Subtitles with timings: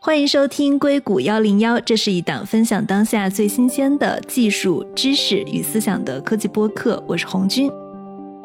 [0.00, 7.02] 欢迎收听硅谷幺零幺，这是一档分享当下最新鲜的技术知识与思想的科技播客。
[7.08, 7.68] 我是红军。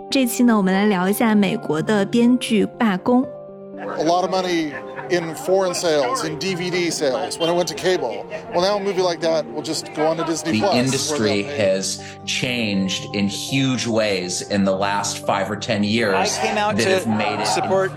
[0.09, 3.23] 这期呢，我们来聊一下美国的编剧罢工。
[3.77, 4.71] A lot of money
[5.11, 8.25] in foreign sales, in DVD sales, when it went to cable.
[8.51, 10.75] Well, now a movie like that will just go on to Disney the Plus.
[10.75, 16.57] industry has changed in huge ways in the last five or ten years I came
[16.57, 17.91] out that to have made it support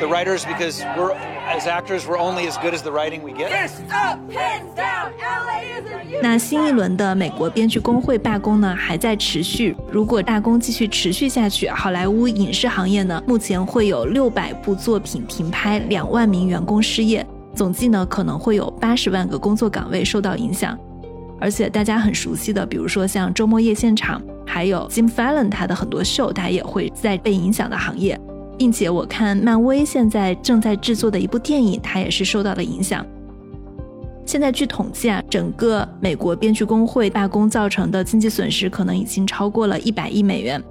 [0.00, 1.14] the writers because we're
[1.48, 3.50] as actors we're only as good as the writing we get.
[3.90, 6.22] Up, hands down, LA is.
[6.22, 9.76] 那新一轮的美国编剧工会罢工呢，还在持续。
[9.90, 20.78] 如果罢工继续持续下去，好莱坞影视行业呢，目前会有六百部作品停拍，两万名员工失业，总计呢可能会有八十万个工作岗位受到影响。
[21.40, 28.18] 而且大家很熟悉的，比如说像周末夜现场，还有 Jim Fallon 他的很多秀，他也会在被影响的行业。
[28.58, 33.06] 并且我看漫威现在正在制作的一部电影，它也是受到了影响。
[34.26, 40.62] 现在据统计啊，整个美国编剧工会罢工造成的经济损失可能已经超过了一百亿美元。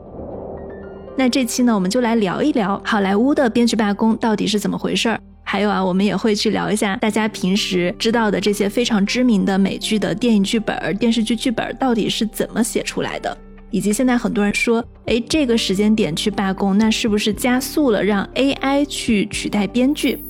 [1.18, 5.20] 那这期呢，我们就来聊一聊好莱坞的编剧罢工到底是怎么回事儿。
[5.42, 13.36] 还有啊，我们也会去聊一下大家平时知道的这些非常知名的美剧的电影剧本、电视剧剧本到底是怎么写出来的，
[13.70, 20.24] 以及现在很多人说，哎，这个时间点去罢工，那是不是加速了让 AI 去取代编剧？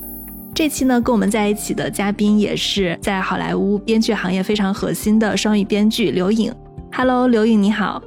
[0.53, 6.51] 这期呢，跟我们在一起的嘉宾也是在好莱坞编剧行业非常核心的双语编剧刘颖。
[6.91, 8.01] Hello，刘颖你好。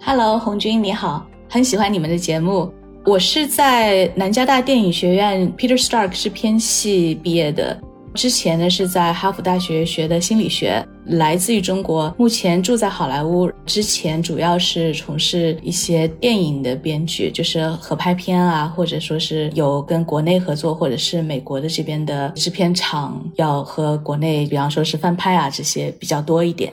[0.00, 2.72] Hello，红军你好，很喜欢你们的节目。
[3.04, 7.80] 我是在南加大电影学院 Peter Stark 制片系毕业的，
[8.14, 13.50] 之前呢是在哈佛大学学的心理学，来自于中国，目前住在好莱坞。
[13.64, 26.72] 之前主要是从事一些电影的编剧，就是合拍片啊，或者说是有跟国内合作，或者是美国的这边的制片厂要和国内，比方说是翻拍啊这些比较多一点。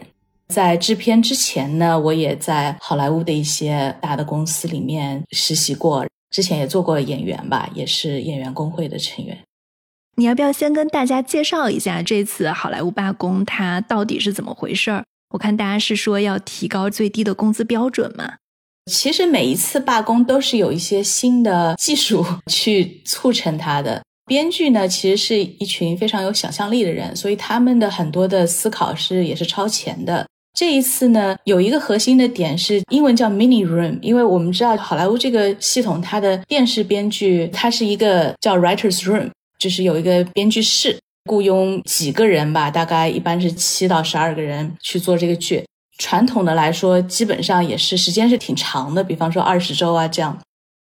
[0.50, 9.38] 在制片之前呢，我也在好莱坞的一些大的公司里面实习过，之前也做过演员吧，也是演员工会的成员。
[10.20, 15.02] 你要不要先跟大家介绍一下这次好莱坞罢工它到底是怎么回事儿？
[15.30, 18.34] 我看大家是说要提高最低的工资标准嘛。
[18.92, 24.04] 其实每一次罢工都是有一些新的技术去促成它的。
[24.26, 30.28] 编剧呢，其实是一群非常有想象力的人，所以他们的很多的思考是也是超前的。
[30.54, 39.30] 这一次呢，有一个核心的点是英文叫 mini room，因为我们知道好莱坞这个系统，它的电视编剧它是一个叫 writers room，
[39.60, 45.64] 就是有一个编剧室，雇佣几个人吧，大概一般是七到十二个人去做这个剧。
[45.98, 50.40] 传统的来说，基本上也是时间是挺长的，比方说二十周啊这样。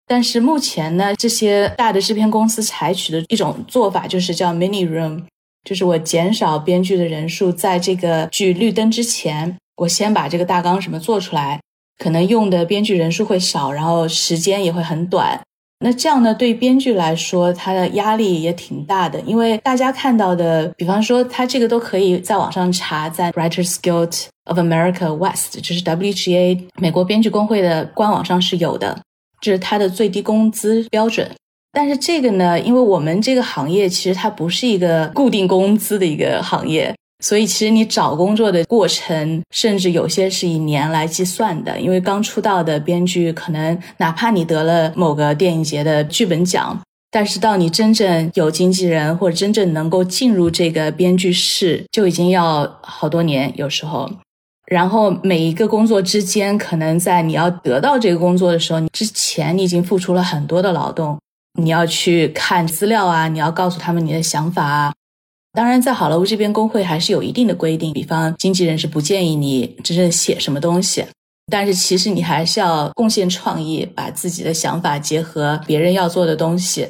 [0.08, 5.24] 但是目前呢，这些大的制片公司采取的一种做法就是叫 mini room，
[5.64, 11.59] 就是我减少编剧的人数，在这个剧绿灯之前，我先把这个大纲什么做出来，
[11.98, 15.42] 可能用的编剧人数会少，然后时间也会很短。
[15.84, 29.02] 那这样呢，对编剧来说，他的压力也挺大的，因为大家看到的，比方说他这个都可以在网上查，在 Writers Guild of America West，就是 WGA 美国编剧工会的官网上是有的。
[29.41, 31.28] 这是它的最低工资标准，
[31.72, 41.80] 但是这个呢，因为我们这个行业其实它不是一个固定工资的一个行业，所以其实你找工作的过程，甚至有些是以年来计算的。
[41.80, 54.09] 因为刚出道的编剧，可能哪怕你得了某个电影节的剧本奖，但是到你真正有经纪人或者真正能够进入这个编剧室，就已经要好多年，有时候。
[54.66, 61.20] 然后每一个工作之间，可能在你要得到这个工作的时候，你之前你已经付出了很多的劳动，
[61.59, 64.94] 你要去看资料啊，你要告诉他们你的想法啊。
[65.54, 71.06] 当然，在好莱坞这边工会还是有一定的规定，比方经纪人是不建议你真正写什么东西，
[71.52, 76.88] 但是其实你还是要贡献创意，把自己的想法结合别人要做的东西，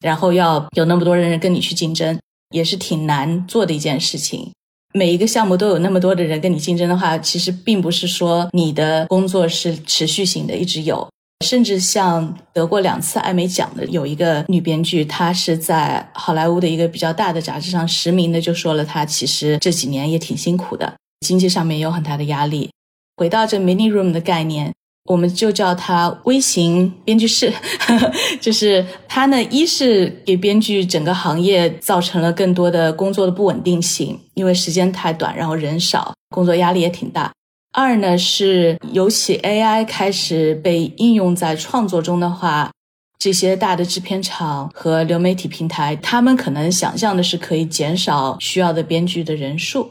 [0.00, 2.16] 然后要有那么多人跟你去竞争，
[2.50, 4.52] 也是挺难做的一件事情。
[4.94, 11.06] 每一个项目都有那么多的人跟你竞争的话，其实并不是说你的工作是持续性的，一直有。
[11.44, 22.70] 甚至像得过两次艾美奖的有一个女编剧，她是在好莱坞的一个比较大的杂志上实名的就说了，她其实这几年也挺辛苦的，经济上面有很大的压力。
[23.16, 24.72] 回到这 mini room 的概念，
[25.10, 27.52] 我们就叫它微型编剧室，
[28.40, 37.30] 就是它呢，一是给编剧整个行业造成了更多的工作的不稳定性，因为时间太短，然后人少，工作压力也挺大。
[37.76, 42.72] 二呢是，尤其 AI 开始被应用在创作中的话，
[43.18, 49.90] 这些大的制片厂和流媒体平台，他们可能想象的是可以减少需要的编剧的人数。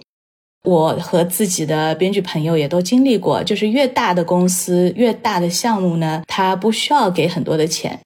[0.63, 7.99] 我和自己的编剧朋友也都经历过，就是越大的公司、越大的项目呢，它不需要给很多的钱，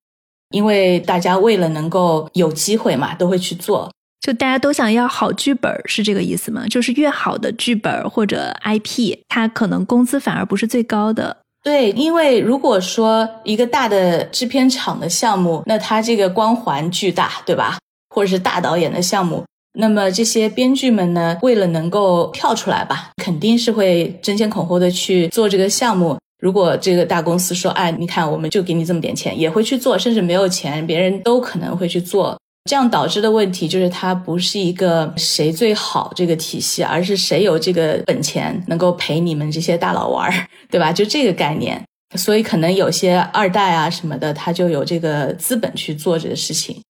[0.49, 3.89] 因为大家为了能够有机会嘛，都会去做。
[4.21, 6.65] 就大家都想要好剧本，是这个意思吗？
[6.69, 11.37] 就是越好的剧本或者 IP，它可能工资反而不是最高的。
[11.63, 17.77] 对，因为如果说一个大的制片厂的项目，那它这个光环巨大，对吧？
[18.13, 19.43] 或者是大导演的项目。
[19.73, 26.17] 那么这些编剧们呢，为了能够跳出来吧，肯定是会争先恐后的去做这个项目。
[26.41, 32.37] 如果这个大公司说，哎，你看，我们就给你这么点钱，也会去做，甚至没有钱，别人都可能会去做。
[32.65, 40.31] 这样导致的问题就是，它不是一个谁最好这个体系，而是谁有这个本钱能够陪你们这些大佬玩，
[40.69, 40.91] 对吧？
[40.91, 41.83] 就这个概念。
[42.17, 46.81] 所以可能有些二代啊什么的，他就有这个资本去做这个事情。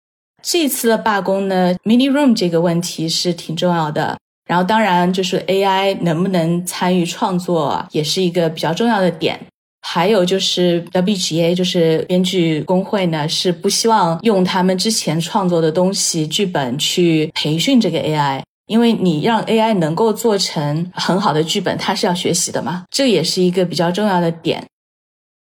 [0.43, 4.17] 这次的罢工呢，Mini Room 这个问题是挺重要的。
[4.47, 9.39] 然后当然就是 AI 能不能参与创作，也是一个比较重要的点。
[9.81, 24.67] 还有就是 WGA，就是编剧工会呢，是不希望用他们之前创作的东西剧本去培训这个 AI，因为你让 AI 能够做成很好的剧本，它是要学习的嘛，这也是一个比较重要的点。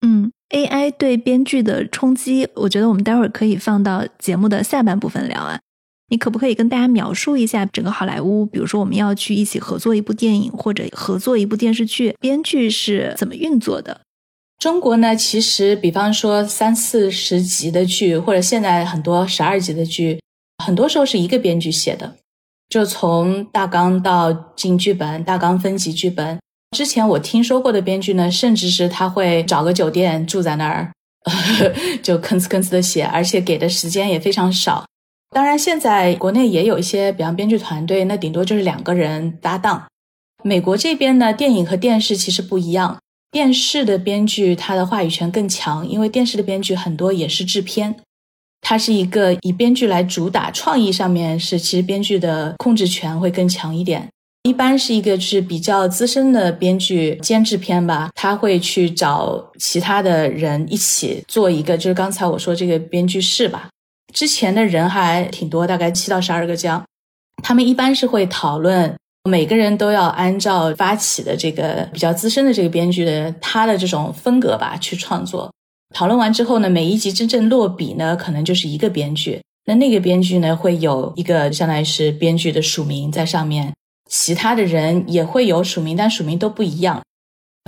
[0.06, 0.31] 嗯。
[0.51, 5.60] AI 对编剧的冲击，我觉得我们待会儿可以放到节目的下半部分聊啊。
[6.10, 8.45] 你可不可以跟大家描述一下整个好莱坞？
[8.45, 14.01] 比如说我们要去一起合作一部电影或者合作一部电视剧，编剧是怎么运作的？
[14.57, 20.19] 中国呢，其实比方说三四十集的剧，或者现在很多十二集的剧，
[20.63, 22.16] 很多时候是一个编剧写的，
[22.69, 26.40] 就从大纲到进剧本，大纲分级剧本。
[26.75, 30.92] 之前我听说过的编剧呢，甚至是他会找个酒店住在那儿，
[32.01, 34.86] 就吭哧吭哧的写，而且给的时间也非常少。
[35.31, 39.86] 当然，现在国内也有一些，比方编剧团队，那顶多就是两个人搭档。
[40.44, 43.00] 美国这边呢，电影和电视其实不一样，
[43.36, 47.94] 电视的编剧他的话语权更强，因为电视的编剧很多也是制片，
[48.62, 54.08] 他是一个以编剧来主打，创意上面是其实编剧的控制权会更强一点。
[54.44, 63.68] 一般是一个是比较资深的编剧兼制片吧，他会去找其他的人一起做一个，就是刚才我说这个编剧室吧。
[64.14, 66.82] 之前的人还挺多，大概七到十二个这样。
[67.44, 68.96] 他们一般是会讨论，
[69.30, 75.51] 每个人都要按照发起的这个比较资深的这个编剧的他的这种风格吧去创作。
[75.94, 79.42] 讨论完之后呢，每一集真正落笔呢，可能就是一个编剧。
[79.66, 83.74] 那那个编剧呢，会有一个相当于是编剧的署名在上面。
[84.07, 87.01] 其他的人也会有署名，但署名都不一样。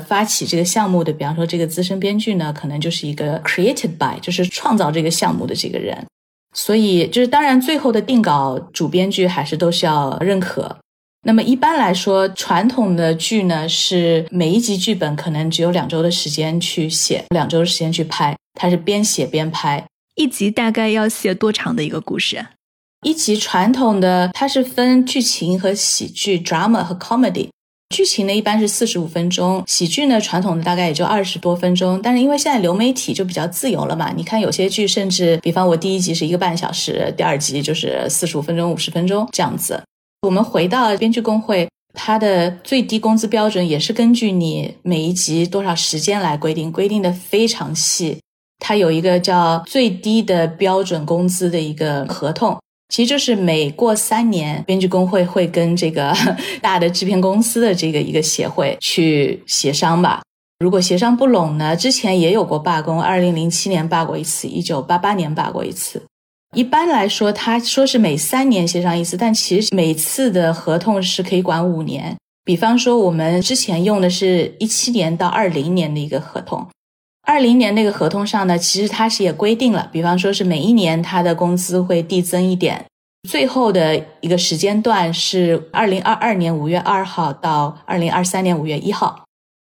[0.06, 6.06] 发起这个项目的，比方说这个资深编剧呢，可能就是一个 created by，就是创造这个项目的这个人。
[6.54, 10.78] 所以，就是当然最后的定稿主编剧还是都是要认可。
[11.28, 19.86] 那么一般来说，传统的剧呢是每一集剧本可能只有两周的时间去写，两周的时间去拍，它是边写边拍。
[20.16, 22.46] 一集大概要写多长的一个故事？
[23.06, 27.50] 一集传统的，它是分剧情和喜剧 （drama） 和 comedy。
[27.94, 32.00] 剧情呢一般是四十五分钟，喜剧呢传统的大概也就二十多分钟。
[32.02, 39.84] 但是因为现在流媒体就比较自由了嘛，你看有些剧甚至，比方我第一集是一个半小时，第二集就是四十五分钟、五十分钟这样子。
[40.28, 48.20] 我们回到编剧工会，它的最低工资标准也是根据你每一集多少时间来规定，规定的非常细。
[48.60, 52.58] 它有一个叫最低的标准工资的一个合同。
[52.94, 56.14] 其实就是每过三年，编剧工会会跟这个
[56.62, 60.22] 大的制片公司的这个一个协会去协商吧。
[60.60, 66.04] 如果协商不拢呢，之前也有过罢工，二零零七年罢过一次，一九八八年罢过一次。
[66.58, 72.18] 一般来说，他说是每三年协商一次，但其实每次的合同是可以管五年。
[72.44, 76.66] 比方说，我们之前用的是一七年到二零年的一个合同。
[77.28, 82.84] 二零年那个合同上呢，其实它是也规定了，比方说是每一年他的工资会递增一点，
[83.30, 89.24] 最后的一个时间段是二零二二年五月二号到二零二三年五月一号。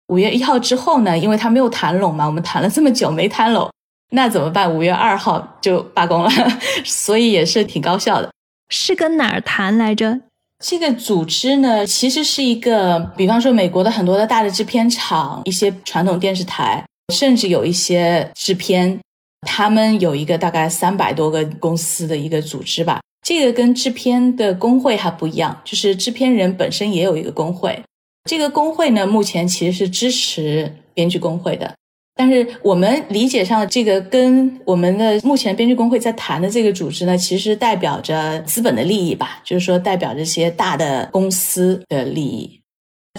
[0.07, 3.69] 五月一号之后呢，因为他没有谈拢嘛，我们谈了这么久没谈拢，
[4.17, 4.75] 那怎么办？
[4.75, 6.31] 五月二号就罢工了，
[6.85, 8.31] 所以也是挺高效的。
[8.71, 10.19] 是跟哪儿谈来着？
[10.65, 16.83] 这个组织呢，其实是一个，比方说美国的很多的大的制片厂，一些传统电视台。
[17.15, 18.99] 甚至有一些制片，
[19.47, 23.01] 他们有一个大概三百多个公司的一个组织吧。
[23.25, 27.81] 这个跟制片的工会还不一样，就是制片人本身也有一个工会。
[28.29, 31.73] 这个工会呢，目前其实是支持编剧工会的。
[32.19, 42.59] 但是我们理解上的，这个跟我们的目前编剧工会在谈的这个组织呢，其实代表着资本的利益吧，就是说代表这些大的公司的利益。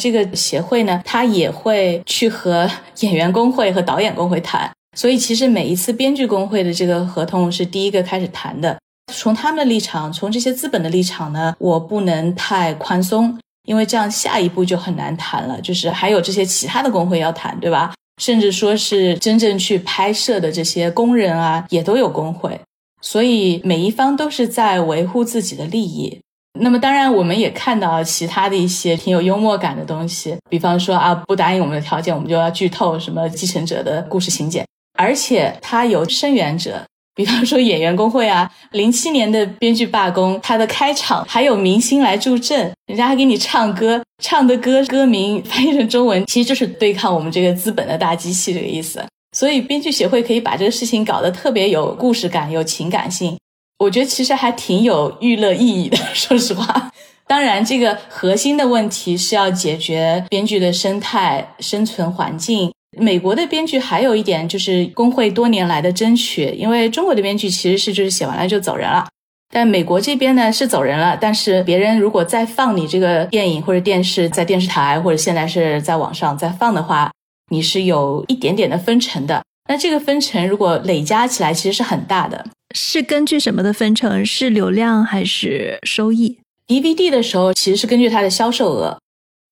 [0.01, 2.69] 这个协会呢，它也会去和
[3.01, 8.75] 演员工会和导演工会谈，所以其实每一次编剧工会的这个合同是第一个开始谈的。
[9.13, 15.61] 从他们的立场，从这些资本的立场呢，我不能太宽松，因为这样下一步就很难谈了。
[15.61, 17.93] 就是还有这些其他的工会要谈，对吧？
[18.17, 22.59] 甚至说是真正去拍摄的这些工人啊，也都有工会，
[23.01, 26.19] 所以每一方都是在维护自己的利益。
[26.59, 34.65] 那么当然，我们也看到其他的一些挺有幽默感的东西，比方说啊，不答应我们的条件，我们就要剧透什么继承者的故事情节，
[34.97, 36.83] 而且它有声援者。
[37.17, 49.03] 比方说演员工会啊，零七年的编剧罢工，它的开场还有明星来助阵，人家还给你唱歌，唱的歌歌名翻译成中文，其实就是对抗我们这个资本的大机器这个意思。
[49.35, 53.35] 所以编剧协会可以把这个事情搞得特别有故事感、有情感性，
[53.79, 55.97] 我觉得其实还挺有娱乐意义的。
[56.13, 56.91] 说实话，
[57.25, 62.71] 当然这个核心的问题是要解决编剧的生态、生存环境。
[62.95, 69.07] 美国的编剧还有一点就是工会多年来的争取，因为中国的编剧其实是就是写完了就走人了，
[69.51, 77.11] 但美国这边呢是走人了，但是别人如果再放你这个电影或者电视在电视台或者现在是在网上再放的话，
[77.51, 79.43] 你是有一点点的分成的。
[79.69, 84.25] 那这个分成如果累加起来其实是很大的，是根据什么的分成？
[84.25, 88.97] 是流量还是收益？DVD 的时候其实是根据它的销售额。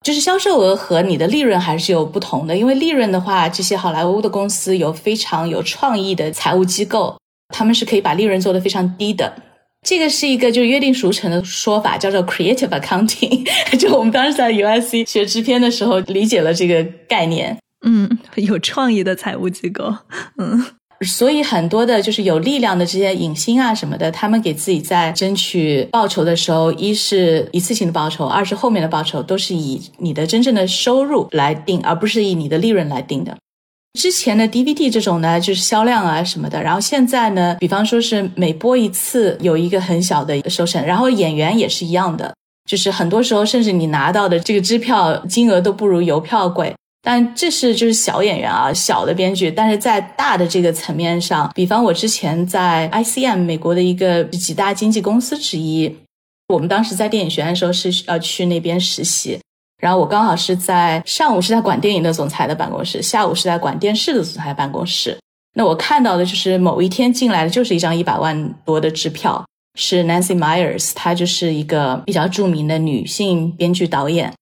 [0.05, 7.17] 就是销售额和你的利润还是有不同的，因为利润的话，这些好莱坞的公司有非常有创意的财务机构，
[7.50, 9.33] 他们是可以把利润做得非常低的。
[9.81, 13.43] 这个是一个就是约定俗成的说法，叫做 creative accounting。
[13.79, 17.57] 就我们当时在 USC 学制片的时候，理解了这个概念。
[17.83, 19.91] 嗯，有创意的财务机构。
[20.38, 20.63] 嗯。
[21.05, 33.35] 所以很多的就是有力量的这些影星啊什么的，他们给自己在争取报酬的时候，一是一次性的报酬，二是后面的报酬都是以你的真正的收入来定，而不是以你的利润来定的。
[33.97, 42.33] 之前的 DVD 这种呢，就是销量啊什么的，然后现在呢，比方说是每播一次有一个很小的收成，然后演员也是一样的，
[42.69, 46.74] 就是很多时候甚至你拿到的这个支票金额都不如邮票贵。
[47.05, 49.51] 但这是就是小演员啊，小的编剧。
[49.51, 55.95] 但是在大的这个层面上，比方我之前在 ICM 美国的一个几大经纪公司之一，
[56.47, 59.39] 我们当时在电影学院的时候是要去那边实习，
[59.79, 65.15] 然后我刚好是在上午是在管电影的总裁的办公室，下午是在管电视的总裁办公室。
[65.53, 69.45] 那我看到的就是某一天进来的就是一张一百万多的支票，
[69.79, 74.33] 是 Nancy Myers，她就是一个比较著名的女性编剧导演。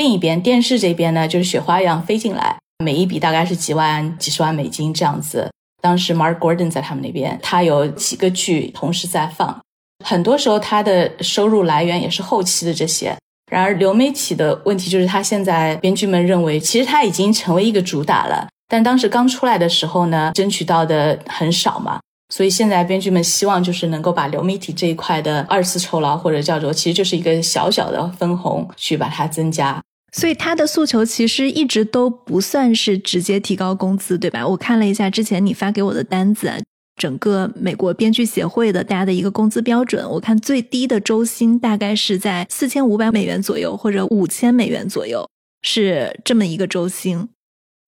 [0.00, 5.50] 另一边电视这边呢，就是雪花一样飞进来，每一笔大概是几万、几十万美金这样子。
[5.82, 9.60] 当时 Mark Gordon 在他们那边，他有几个剧同时在放，
[10.02, 13.14] 很多时候他的收入来源也是后期的这些。
[13.52, 22.00] 然而流媒体的问题就是，他现在编剧们认为，其实他已经成为一个主打了，但当时刚出来的时候呢，争取到的很少嘛。
[22.32, 29.78] 所以现在编剧们希望就是能够把流媒体这一块的二次酬劳或者叫做，其实就是一个小小的分红，去把它增加。
[30.12, 34.46] 所以他的诉求其实一直都不算是直接提高工资，对吧？
[34.46, 36.50] 我看了一下之前你发给我的单子，
[36.96, 45.28] 整个美国编剧协会的大家的一个工资标准，我看最低的周薪大概是在四千五百美元左右，或者五千美元左右，
[45.62, 47.28] 是这么一个周薪。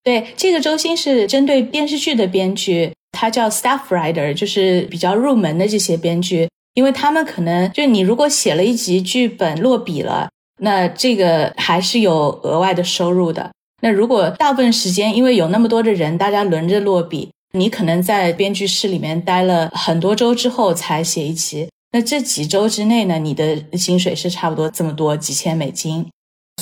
[0.05, 10.29] 对，这个周薪是针对电视剧的编剧，他叫 staff writer，就是比较入门的这些编剧，因为他们可能就你如果写了一集剧本落笔了。
[10.59, 13.51] 那这个还是有额外的收入的。
[13.81, 21.69] 那如果大部分时间，因为有那么多的人，大家轮着落笔，你可能在编剧室里面待了很多周之后才写一集。
[21.91, 26.09] 那这几周之内呢，你的薪水是差不多这么多几千美金。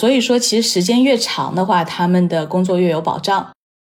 [0.01, 3.51] 所以说，其实时间越长的话，他们的工作越有保障。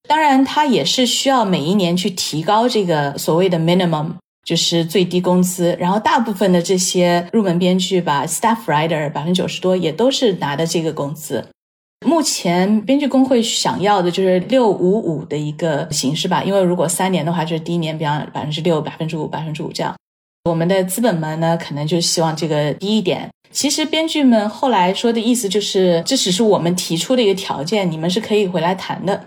[0.09, 4.13] 当然，他也是需要每一年去提高这个所谓的 minimum。
[4.47, 11.45] 就是最低工资，然后大部分的这些入门编剧吧，staff writer 百分之九十多也都是拿的这个工资。
[12.07, 19.93] 目前编剧工会想要的就是六五五的一个形式吧，因为如果三年的话，就是第一年比方百分之六、百分之五、百分之五这样。
[20.45, 23.29] 我们的资本们呢，可能就希望这个低一点。
[23.51, 29.25] 其实编剧们后来说的意思就是，这只是我们提出的一个条件，你们是可以回来谈的。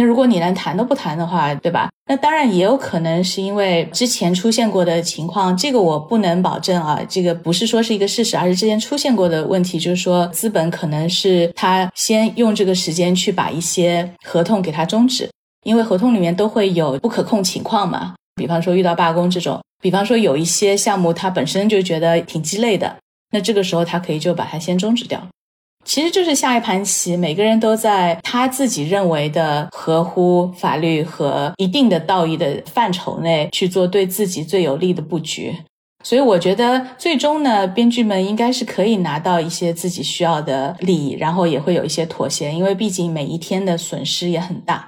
[0.00, 1.90] 那如果你连谈都不谈的话，对吧？
[2.06, 6.98] 那当然也有可能是因为之前出现过的情况，这个我不能保证啊。
[7.06, 15.28] 这个不是说是一个事实，而是之前出现过的问题，就是说资本可能是他先用这个时间去把一些合同给他终止。
[15.64, 22.96] 因为合同里面都会有不可控情况嘛，比方说遇到罢工这种，比方说有一些项目他本身就觉得挺鸡肋的，
[23.32, 25.20] 那这个时候他可以就把它先终止掉。
[25.90, 35.52] 其实就是下一盘棋，每个人都在他自己认为的合乎法律和一定的道义的范畴内去做对自己最有利的布局。
[36.04, 44.86] 所以我觉得最终呢，编剧们应该是可以拿到一些自己需要的利益，然后也会有一些妥协，因为毕竟每一天的损失也很大。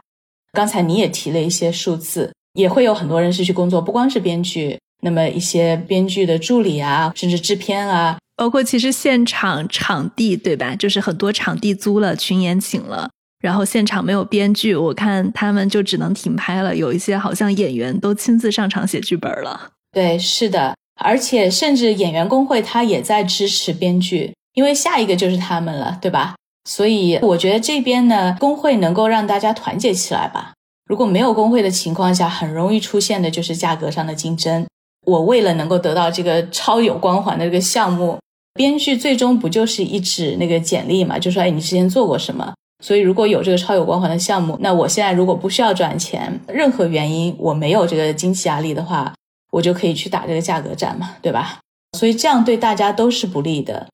[0.53, 8.19] 刚才你也提了一些数字，也会有很多人失去工作，不光是编剧，那么一些编剧的助理啊，甚至制片啊。
[8.37, 10.75] 包括其实现场场地对吧？
[10.77, 13.11] 就是很多场地租了，群演请了，
[13.41, 16.75] 然后现场没有编剧，我看他们就只能停拍了。
[16.75, 19.71] 有一些好像演员都亲自上场写剧本了。
[19.93, 26.35] 对，是的，而且甚至演员工会他也在支持编剧，因为下一个就是他们了，对吧？
[26.69, 30.53] 所以我觉得这边呢，工会能够让大家团结起来吧。
[30.87, 34.67] 如果没有工会的情况下，很容易出现的就是价格上的竞争。
[35.07, 38.19] 我为了能够得到这个超有光环的这个项目，
[38.55, 41.19] 编剧最终不就是一纸那个简历嘛？
[41.19, 42.53] 就说哎，你之前做过什么？
[42.85, 49.15] 所以如果有这个超有光环的项目，那我现在如果不需要赚钱，任何原因我没有这个经济压力的话，
[49.53, 51.61] 我就可以去打这个价格战嘛，对吧？
[51.97, 53.89] 所以这样对大家都是不利的。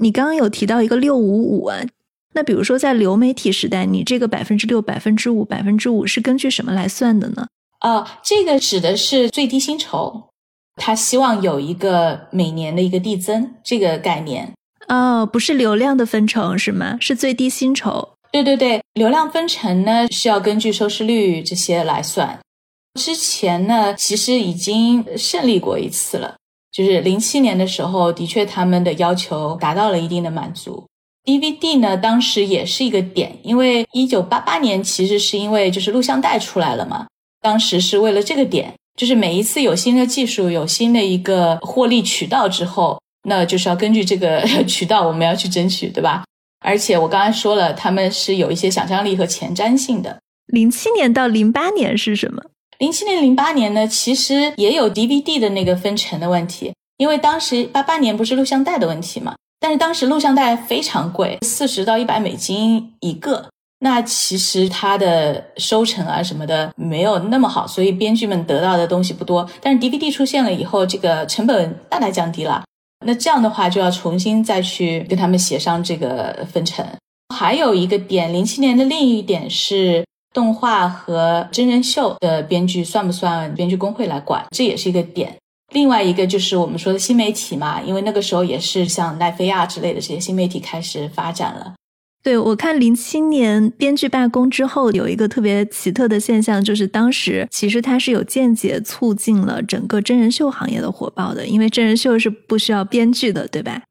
[0.00, 1.78] 你刚刚有提到一个六五五啊，
[2.34, 7.48] 那比如说在流媒体时代，你这个百分之六、百分之五、百分之五是根据什么来算的呢？
[7.80, 10.28] 哦，这个指的是最低薪酬。
[10.78, 14.52] 他希望有一个每年的一个递增这个概念
[14.88, 16.96] 哦，不是流量的分成是吗？
[17.00, 18.08] 是最低薪酬。
[18.32, 22.38] 对对对，流量分成呢是要根据收视率这些来算。
[22.98, 26.36] 之前呢其实已经胜利过一次了，
[26.72, 30.86] 就是零七年的时候，的确他们的要求达到了一定的满足。
[31.24, 37.06] DVD 呢当时也是一个点，因为一九八八年其实是因为就是录像带出来了嘛，
[37.40, 38.74] 当时是为了这个点。
[38.98, 46.24] 就是每一次有新的技术、有新的一个获利渠道之后，那就是要根据这个 渠道，我们要去争取，对吧？
[46.64, 50.18] 而且我刚才说了，他们是有一些想象力和前瞻性的。
[50.48, 52.42] 零七年到零八年是什么？
[52.78, 63.48] 零七年、零八年呢，其实也有 DVD 的那个分成的问题，因为当时八八年不是录像带的问题嘛，但是当时录像带非常贵，四十到一百美金一个。
[63.80, 69.48] 那其实它的收成啊什么的没有那么好，所以编剧们得到的东西不多。
[69.60, 72.64] 但是 DVD 出现了以后，这个成本大大降低了。
[73.06, 76.84] 那这样的话就要重新再去跟他们协商这个分成。
[77.32, 85.36] 还有一个点，零七年的另一点是动画和真人秀的编剧算不算编剧工会来管，这也是一个点。
[85.72, 91.74] 另外一个就是我们说的新媒体嘛，因为那个时候也是像奈飞啊之类的这些新媒体开始发展了。
[92.28, 103.82] 对，我看零七年编剧罢工之后，有一个特别奇特的现象，就是当时其实它是有间接促进了整个真人秀行业的火爆的，因为真人秀是不需要编剧的，对吧？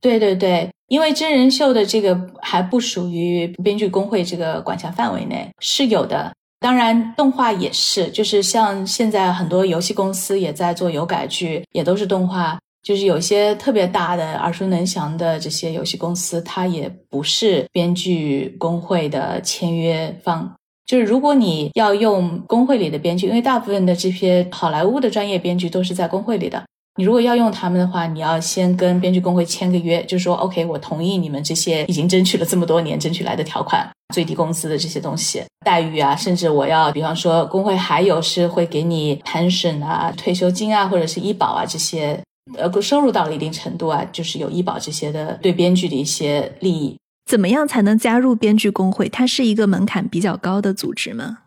[0.00, 6.32] 对对对，因为真人秀的这个还不属于编剧工会这个管辖范围内，是有的。
[6.60, 12.56] 当然，动画也是，就是像现在很多游戏公司也在做有改剧，也都是动画。
[12.82, 20.50] 就是有些特别大的、耳熟能详的这些游戏公司，它也不是编剧工会的签约方。
[20.86, 26.64] 就是如果你要用工会里的编剧，因为大部分的这些好莱坞的专业编剧都是在工会里的，
[26.96, 42.18] 你如果要用他们的话，你要先跟编剧工会签个约，就说，OK，我同意你们这些已经争取了这么多年争取来的条款、最低工资的这些东西、待遇啊，甚至我要，比方说工会还有是会给你 pension 啊、退休金啊，或者是医保啊这些。
[42.56, 46.96] 呃，收入到了一定程度啊，就是有医保这些的，对编剧的一些利益。
[47.26, 49.08] 怎么样才能加入编剧工会？
[49.08, 51.38] 它是一个门槛比较高的组织吗？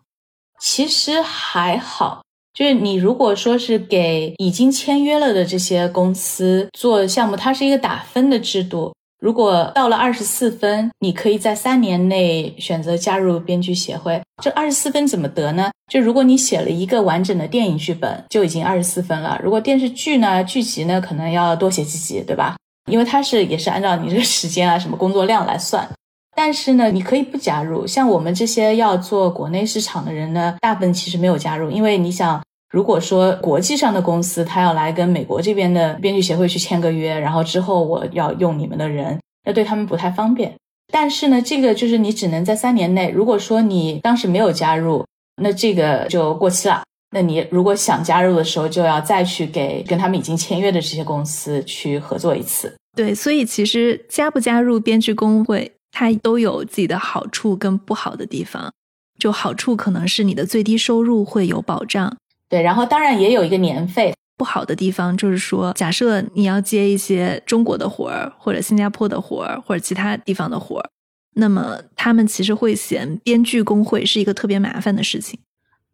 [0.61, 8.93] 其实还好，就是你如果说是给已经签约了的这些公司做项目，它是一个打分的制度。
[9.23, 14.21] 如果到了二十四分，你可以在三年内选择加入编剧协会。
[14.43, 15.71] 这二十四分怎么得呢？
[15.89, 19.39] 就如果你写了一个完整的电影剧本，就已经二十四分了。
[19.41, 22.57] 如果电视剧呢，剧集呢，可能要多写几集，对吧？
[22.91, 25.87] 因为它是也是按照你这个时间啊，什么工作量来算。
[26.35, 27.87] 但是呢，你可以不加入。
[27.87, 32.43] 像我们这些要做国内市场的人呢，大部分其实没有加入，因为你想。
[32.73, 40.51] 如果说国际上的公司他要来跟美国这边的编剧协会去签个约，然后之后我要用你们的人，那对他们不太方便。
[40.91, 43.11] 但是呢，这个就是你只能在三年内。
[43.11, 45.05] 如果说你当时没有加入，
[45.41, 46.81] 那这个就过期了。
[47.11, 52.75] 那你如果想加入的时候，就要再去给跟他们已经签约的这些公司去合作一次。
[52.97, 58.71] 对，所以其实加不加入编剧工会，它都有自己的好处跟不好的地方。
[59.19, 62.17] 就好处可能是你的最低收入会有保障。
[62.53, 64.13] 对，然后当然也有一个年费。
[64.37, 70.87] 不好的地方就是说，假设你要接一些中国的活儿，或者新加坡的活儿，或者其他地方的活儿，
[71.33, 75.39] 那么他们其实会嫌编剧工会是一个特别麻烦的事情。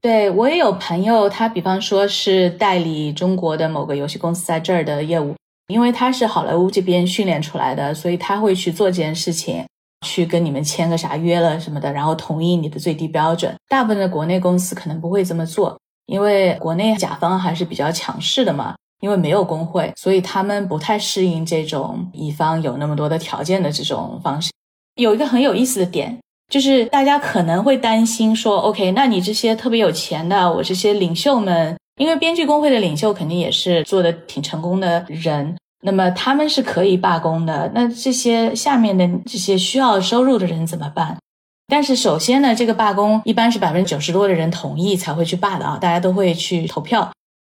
[0.02, 5.34] 对我也有朋友，他比方说是代理中国的某个游戏公司在这儿的业务，
[5.70, 9.66] 因为他是好莱坞这边训练出来的，所以他会去做这件事情，
[10.06, 13.56] 去跟你们签个啥约了什么的，然后同意你的最低标准。
[13.70, 24.52] 大部分的国内公司可能不会这么做，因为国内甲方还是比较强势的嘛，因为没有工会，所以他们不太适应这种乙方有那么多的条件的这种方式。
[24.96, 26.18] 有一个很有意思的点。
[26.50, 37.72] 就是大家可能会担心说，OK，那你这些特别有钱的，我这些领袖们，因为编剧工会的领袖肯定也是做的挺成功的人，那么他们是可以罢工的。
[37.76, 41.16] 那这些下面的这些需要收入的人怎么办？
[41.70, 47.10] 但是首先呢，这个罢工一般是百分之九十多的人同意才会去罢的啊，大家都会去投票。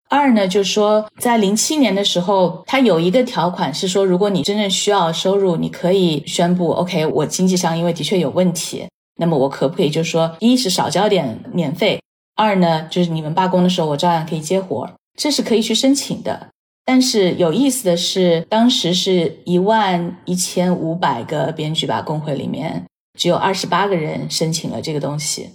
[0.10, 11.99] 二呢，就是说，在零七年的时候，它有一个条款是说，如果你真正需要收入，你可以宣布，OK，我经济上因为的确有问题，那么我可不可以就说，一是少交点年费，
[12.36, 16.47] 二呢，就是你们罢工的时候，我照样可以接活，这是可以去申请的。
[16.86, 22.86] 但是有意思的是，当时是一万一千五百个编剧吧，工会里面
[23.17, 25.49] 只有二十八个人申请了这个东西。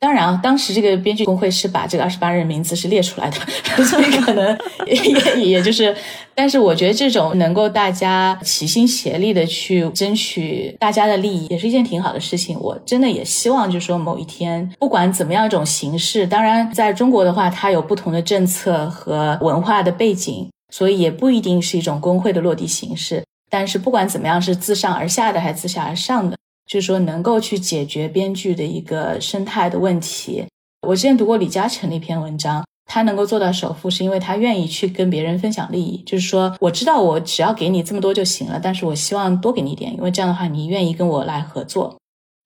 [0.00, 3.38] 当然啊，当时这个编剧工会是把这个二十八人名字是列出来的，
[3.84, 5.96] 所以可能也也就是，
[6.34, 12.58] 但是我觉得这种能够大家齐心协力的去争取大家的利益，也是一件挺好的事情。
[12.58, 23.22] 我真的也希望，就是说某一天，不管怎么样一种形式，当然在中国的话，它有不同的政策和文化的背景，所以也不一定是一种工会的落地形式。
[23.48, 26.36] 但是不管怎么样，是自上而下的还是自下而上的。
[26.72, 30.42] 就是说，能够去解决编剧的一个生态的问题。
[30.88, 36.02] 我之前读过李嘉诚的一篇文章，他能够做到首富，是因为他愿意去跟别人分享利益。
[36.06, 41.94] 就是说，我知道我只要给你这么多就行了，但是我希望多给你一点，因为这样的话，你愿意跟我来合作。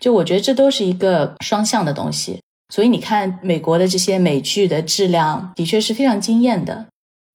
[0.03, 2.41] 就我觉得这都是一个双向的东西。
[2.75, 6.87] 所以你看，美国的这些美剧的质量的确是非常惊艳的。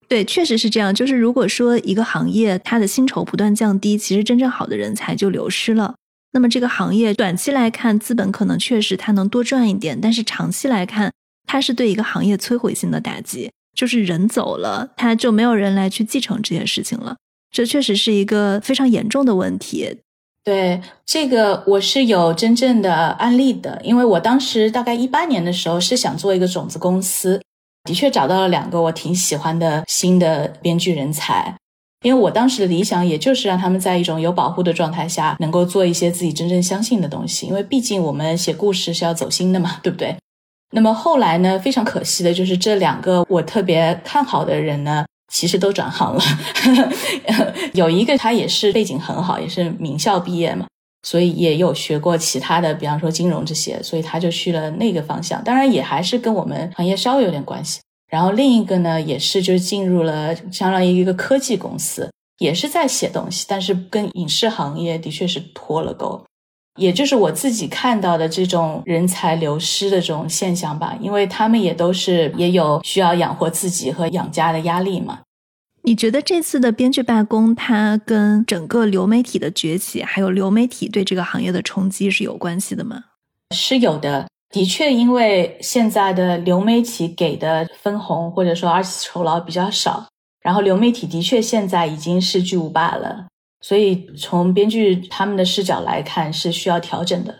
[0.09, 0.93] 对，确实是这样。
[0.93, 5.95] 就是如果说一个行业它的薪酬不断降低，其实真正好的人才就流失了。
[6.31, 11.11] 那么这个行业短期来看，资本可能确实它能多赚一点，但是长期来看，
[11.45, 13.51] 它是对一个行业摧毁性的打击。
[13.73, 17.15] 就是人走了，他就没有人来去继承这件事情了。
[17.49, 19.99] 这确实是一个非常严重的问题。
[20.43, 27.41] 对这个，我是有真正的案例的，因为我当时大概一八年的时候是想做一个种子公司，
[27.85, 31.55] 的确找到了两个我挺喜欢的新的编剧人才。
[32.01, 37.45] 因为我当时的理想，也就是让他们在一种有保护的状态下，能够做一些自己真正相信的东西。
[37.45, 40.15] 因为毕竟我们写故事是要走心的嘛，对不对？
[40.73, 46.23] 那么后来呢，非常可惜的就是这两个我特别看好的人呢，其实都转行了。
[47.73, 50.65] 有一个他也是背景很好，也是名校毕业嘛，
[51.03, 55.43] 所以也有学过其他的，比方说金融这些，所以他就去了那个方向。
[55.43, 57.79] 当然也还是跟我们行业稍微有点关系。
[58.11, 66.21] 然后另一个呢，也是就是进入了相当于一个科技公司，也是在写东西，但是跟影视行业的确是脱了钩，
[66.77, 75.19] 也就是我自己看到的这种人才流失的这种现象吧，因为他们也都是也有需要养活自己和养家的压力嘛。
[75.83, 83.05] 你觉得这次的编剧罢工，它跟整个流媒体的崛起，还有流媒体对这个行业的冲击是有关系的吗？
[83.55, 84.27] 是有的。
[84.51, 90.05] 的确，因为现在的流媒体给的分红或者说二次酬劳比较少，
[90.41, 93.27] 然后流媒体的确现在已经是巨无霸了，
[93.61, 97.33] 所以从编剧他们的视角来看是需要调整的。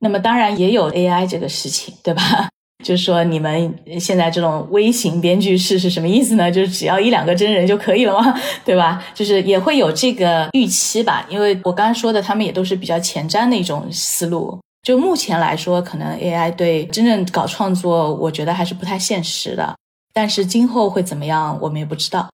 [0.00, 2.48] 那么当然也有 AI 这个事情，对吧？
[2.84, 6.50] 就是说你们现在这种微型编剧室是什么意思呢？
[6.50, 8.34] 就是只要一两个真人就可以了吗？
[8.64, 9.02] 对吧？
[9.14, 14.58] 就是也会有这个预期吧，因为我刚刚说的，他们也都是比较前瞻的一种思路。
[14.84, 19.74] 就目前来说，可能 AI 对真正搞创作，我觉得还是不太现实的。
[20.12, 22.28] 但是今后会怎么样，我们也不知道。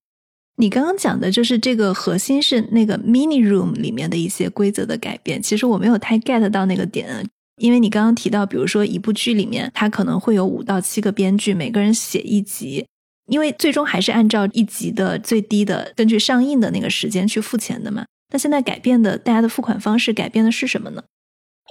[0.57, 5.41] 你刚刚讲的就是这个核心是那个 Mini Room 里面的一些规则的改变。
[5.41, 12.85] 其实我没有太 get 到那个点，因为你刚刚提到，比如说一部剧里面，它可能会有五到七个编剧，每个人写一集，
[13.29, 18.05] 因为最终还是按照一集的最低的，根据上映的那个时间去付钱的嘛。
[18.33, 21.03] 那现在改变的，大家的付款方式改变的是什么呢？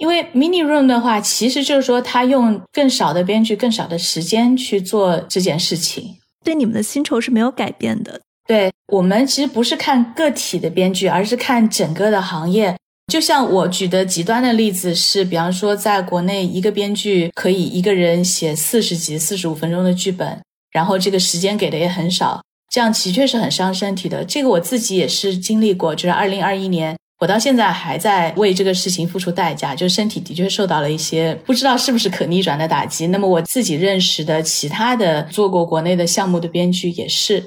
[0.00, 8.18] 因为 mini room 的话，其实就是说他用更少的编剧、更少的时间去做这件事情，对你们的薪酬是没有改变的。
[8.48, 12.74] 对我们其实不是看个体的编剧，而是看整个的行业。
[13.12, 20.40] 就像我举的极端的例子是，比方说，在国内一个编剧可以一个人写四十集、四十五分钟的剧本，
[20.72, 24.24] 然后这个时间给的也很少，这样的确是很伤身体的。
[24.24, 33.08] 这个我自己也是经历过，就是二零二一年，我到现在还在为这个事情付出代价，就是身体的确受到了一些不知道是不是可逆转的打击。
[33.08, 37.44] 那么我自己认识的其他的做过国内的项目的编剧也是，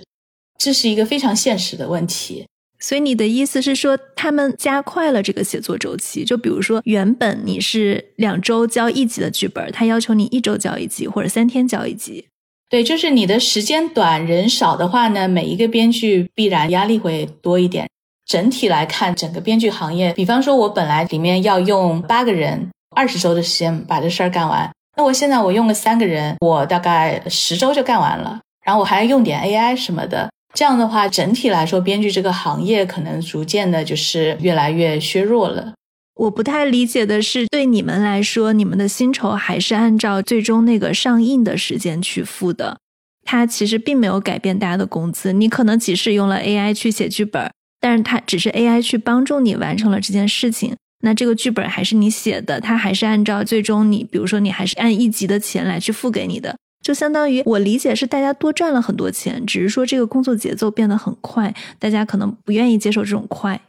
[0.59, 2.45] 这是一个非常现实的问题。
[2.79, 6.23] 所以你的意思是说，他们加快了这个写作周期？
[6.23, 12.27] 就比如说，原本你是两周交一集的剧本，他要求你一周交一集，或者三天交一集。
[12.69, 17.87] 对，就是你的时间短、人少的话呢，每一个编剧必然压力会多一点。
[18.25, 30.29] 整体来看，整个编剧行业，比方说，我本来里面要用八个人，二十周的时间把这事儿干完，那我现在我用了三个人，我大概十周就干完了，然后我还要用点 AI 什么的。
[30.53, 35.73] 这样的话，整体来说，编剧这个行业可能逐渐的就是越来越削弱了。
[36.15, 42.77] 我不太理解的是，对你们来说，你们的薪酬还是按照最终那个上映的时间去付的，
[43.25, 45.33] 它其实并没有改变大家的工资。
[45.33, 47.51] 你可能即使用了 AI 去写剧本，
[47.83, 56.55] 但是它只是 AI 去帮助你完成了这件事情，那这个剧本还是你写的，它还是按照最终你，比如说你还是按一集的钱来去付给你的。
[56.81, 63.59] 就相当于我理解是大家多赚了很多钱，只是说这个工作节奏变得很快，大家可能不愿意接受这种快。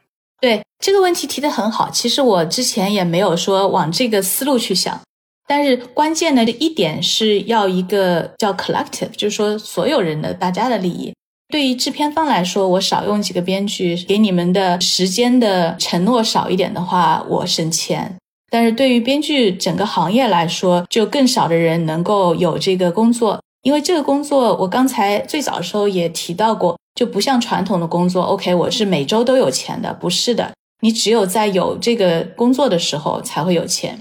[0.40, 5.00] 对这个问题提的很好，其实我之前也没有说往这个思路去想，
[5.48, 11.12] 但是关键的一点是要一个叫 collective，就是说所有人的大家的利益。
[11.54, 18.16] 对于制片方来说，我少用几个编剧，给你们的时间的承诺少一点的话，我省钱。
[18.50, 33.96] 但是对于编剧整个行业来说，就更少的人能够有这个工作，因为这个工作我刚才最早的时候也提到过，就不像传统的工作，OK，我是每周都有钱的，不是的，你只有在有这个工作的时候才会有钱。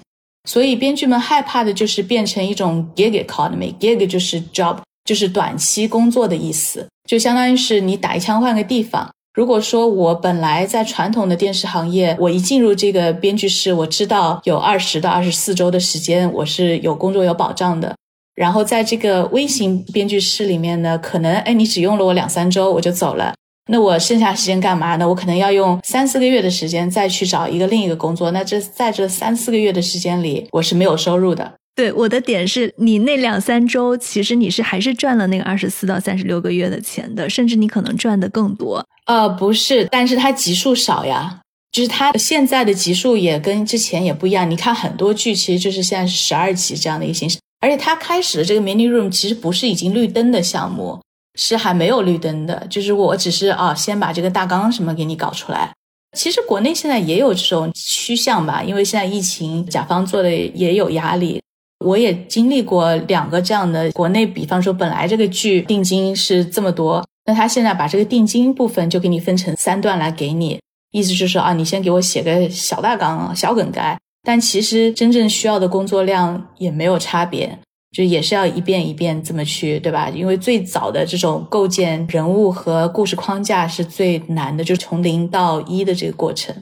[0.50, 9.10] 所以编剧们害怕的就是变成一种 gig economy，gig 就是 job，就是短期工作的意思，就相当于是你打一枪换个地方。
[9.34, 17.96] 如果说我本来在传统的电视行业，我一进入这个编剧室，我知道有二十到二十四周的时间我是有工作有保障的。
[18.36, 23.34] 然后在这个微型编剧室里面呢，可能哎你只用了我两三周我就走了，
[23.72, 25.08] 那我剩下时间干嘛呢？
[25.08, 28.30] 我可能要用三四个月的时间再去找一个另一个工作。
[28.32, 31.54] 那这在这三四个月的时间里，我是没有收入的。
[31.76, 38.86] 对我的点是你那两三周，其实你是还是赚了那个二十四到三十六个月的钱的，甚至你可能赚的更多。
[39.08, 44.50] 呃，不是，但是它集数少呀，就是它现在的集数也跟之前也不一样。
[44.50, 51.02] 你看很多剧，其实就是现在是十二集这样的一个形式，而且它开始的这个 mini room 其实不是已经绿灯的项目，
[51.40, 55.72] 是还没有绿灯的，就是我只是啊，先把这个大纲什么给你搞出来。
[56.16, 61.42] 其实国内现在也有这种趋向吧，因为现在疫情，甲方做的也有压力。
[61.84, 70.60] 我也经历过两个这样的国内，比方说本来这个剧定金是这么多，那他现在把这个定金部分就给你分成三段来给你，
[70.92, 77.58] 意思就是啊，你先给我写个小大纲、小梗概，但其实真正需要的工作量也没有差别，
[77.96, 80.10] 就也是要一遍一遍这么去，对吧？
[80.10, 86.56] 因为最早的这种构建人物和故事框架是最难的，就从零到一的这个过程。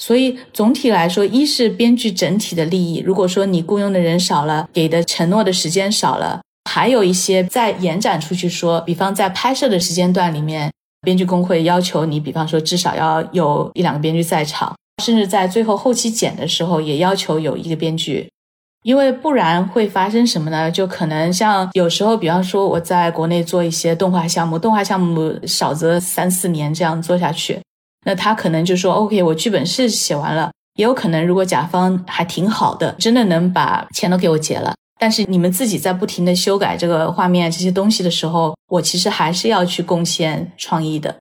[0.00, 2.98] 所以总体来说，一是编剧整体的利益。
[2.98, 10.70] 如果说你雇佣的人少了，给的承诺的时间少了，还有一些再延展出去说，比方在拍摄的时间段里面，
[11.02, 18.28] 编剧工会要求你，比方说至少要有一两个编剧在场，甚至在最后后期剪的时候，也要求有一个编剧，
[18.82, 20.68] 因为不然会发生什么呢？
[20.68, 27.60] 就可能像有时候，比方说我在国内做一些动画项目，动画项目少则三四年这样做下去。
[28.04, 34.74] 那他可能就说：“OK，我剧本是写完了，也有可能如果甲方还挺好的，真的能把钱都给我结了。
[35.00, 41.14] 但是你们自己在不停的修改这个画面这些东西的时候，我其实还是要去贡献创意的。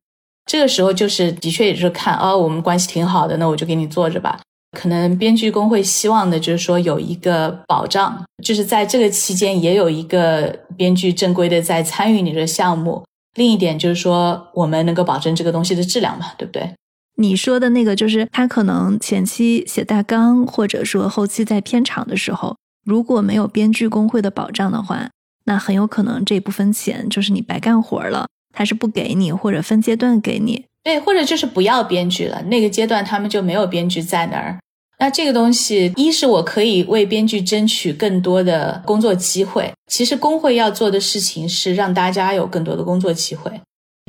[0.46, 4.40] 这个时候就是的确也是看哦，我们关系挺好的，那我就给你做着吧。
[4.78, 13.04] 可能编剧工会希望的就是说有一个保障，就是在这个期间也有一个编剧正规的在参与你的项目。”
[13.36, 16.74] 另一点就是说，我们能够保证这个东西的质量嘛，对不对？
[17.16, 25.10] 你说的那个就是他可能前期写大纲，或者说后期在片场的时候，如果没有编剧工会的保障的话，
[25.46, 34.58] 那很有可能这部分钱就是你白干活了，他是不给你，或者分阶段给你，对，或者就是不要编剧了，那个阶段他们就没有编剧在那儿。
[35.00, 39.72] 那这个东西，一是我可以为编剧争取更多的工作机会。
[39.92, 43.52] 其实工会要做的事情是让大家有更多的工作机会，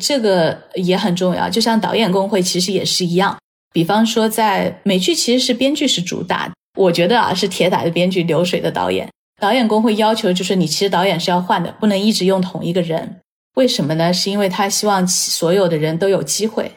[0.02, 1.50] 这个也很重要。
[1.50, 3.36] 就像导演工会其实也是一样，
[3.72, 9.08] 比方说，在美剧其实是编剧是主打，我觉得啊是铁打的编剧，流水的导演。
[9.40, 13.16] 导演工会要求就是你其实导演是要换的，不能一直用同一个人。
[13.56, 14.12] 为什么呢？
[14.12, 16.70] 是因为他希望所有的人都有机会，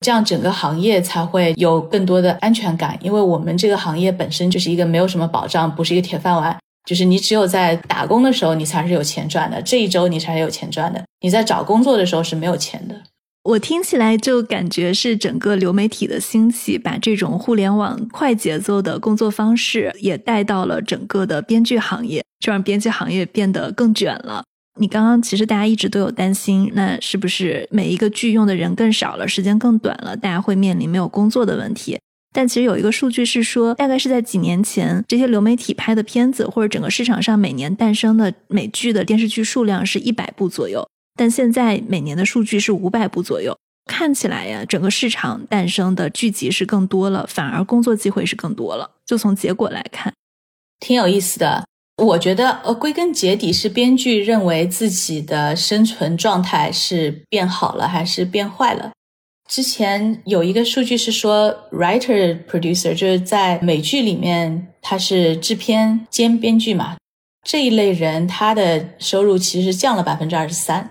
[0.00, 2.98] 这样整个行业才会有更多的安全感。
[3.02, 6.58] 因为我们这个行业本身就是一个没有什么保障，不是一个铁饭碗，
[6.88, 11.02] 就是你只有在打工的时候你才是有钱赚的，这一周你才是有钱赚的。
[11.20, 12.94] 你在找工作的时候是没有钱的。
[13.42, 24.44] 我听起来就感觉是整个流媒体的兴起，把这种互联网快节奏的工作方式也带到了整个的编剧行业，就让编辑行业变得更卷了。
[24.78, 31.98] 你刚刚其实大家一直都有担心，那是不是每一个剧用的人更少了，时间更短了，大家会面临没有工作的问题？
[32.32, 40.88] 但其实有一个数据是说，大概是在几年前，这些流媒体拍的片子或者整个市场上每年诞生的美剧的电视剧数量是一百部左右。
[41.18, 43.58] 但现在每年的数据是五百部左右，
[43.90, 48.92] 看起来呀，整个市场诞生的剧集是更多了，反而工作机会是更多了。
[49.04, 50.14] 就从结果来看，
[50.78, 51.64] 挺有意思的。
[52.00, 58.90] 我觉得，呃，归根结底是编剧认为自己的生存状态是变好了还是变坏了。
[59.48, 66.96] 之前有一个数据是说，writer producer 就是在美剧里面他是制片兼编剧嘛，
[67.46, 70.88] 这一类人他的收入其实降了百分之二十三。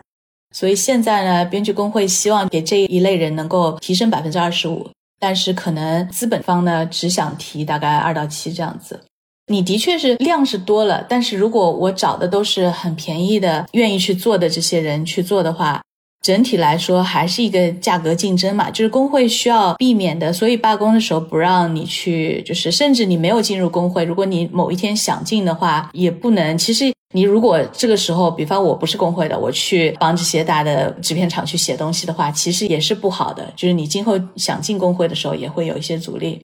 [0.54, 9.00] 所以现在呢，编剧工会希望给这一类人能够提升百分之二十五，但是可能资本方呢只想提大概二到七这样子。
[9.50, 15.82] 你的确是量是多了，但是如果我找的都是很便宜的、愿意去做的这些人去做的话。
[16.22, 26.58] 整体来说还是一个价格竞争嘛，就是工会需要避免的，所以罢工的时候不让你去，就是甚至你没有进入工会，如果你某一天想进的话，也不能。
[26.58, 33.52] 其实你如果这个时候，比方我不是工会的，我去帮这些大的制片厂去写东西的话，其实也是不好的。
[33.56, 36.42] 就是你今后想进工会的时候，也会有一些阻力。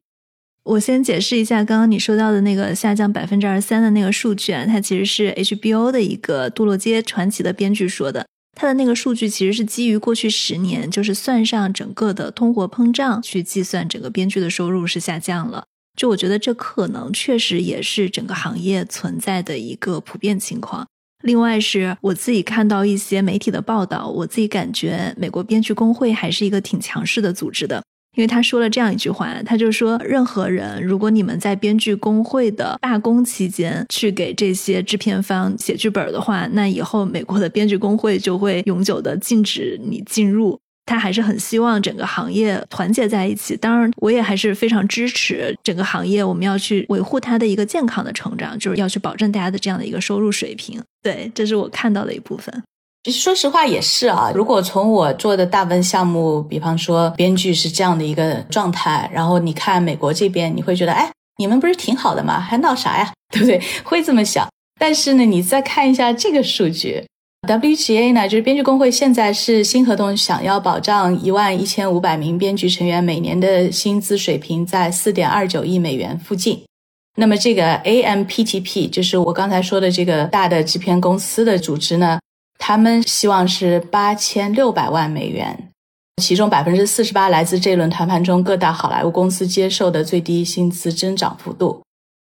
[0.65, 8.25] 我先解释一下刚刚你说到的那个下降百分之二三的那个数据啊，它其实是 HBO 的一个《堕落街传奇》的编剧说的。
[8.57, 15.65] 它的那个数据其实是基于过去十年，就是算上整个的通货膨胀去计算，整个编剧的收入是下降了。
[15.95, 20.87] 就我觉得这可能确实也是整个行业存在的一个普遍情况。
[21.23, 27.83] 另外是我自己看到一些媒体的报道，我自己感觉美国编剧工会还是一个挺强势的组织的。
[28.15, 40.59] 因为他说了这样一句话，他就说：任何人，如果你们在编剧工会的罢工期间去给这些制片方写剧本的话，那以后美国的编剧工会就会永久的禁止你进入。
[40.87, 43.57] 他还是很希望整个行业团结在一起。
[43.57, 50.79] 当然，我也还是非常支持整个行业，我们要去维护它的一个健康的成长，就是要去保证大家的这样的一个收入水平。
[51.01, 52.63] 对，这是我看到的一部分。
[53.11, 62.39] 说实话也是啊，如果从我做的大部分项目，比方说编剧是这样的一个状态，然后你看美国这边，你会觉得，哎，你们不是挺好的吗？
[62.39, 63.13] 还闹啥呀？
[63.31, 63.61] 对不对？
[63.83, 64.47] 会这么想。
[64.79, 67.05] 但是呢，你再看一下这个数据
[67.47, 76.63] ，WGA 呢，就是编剧工会现在是新合同，想要保障一万一千五百名编剧成员每年的薪资水平在四点二九亿美元附近。
[77.17, 82.19] 那么这个 AMPTP 就是我刚才说的这个大的制片公司的组织呢。
[82.57, 85.69] 他们希望是八千六百万美元，
[86.21, 91.81] 其中百分之四十八来自这轮谈判中各大好莱坞公司接受的最低薪资增长幅度。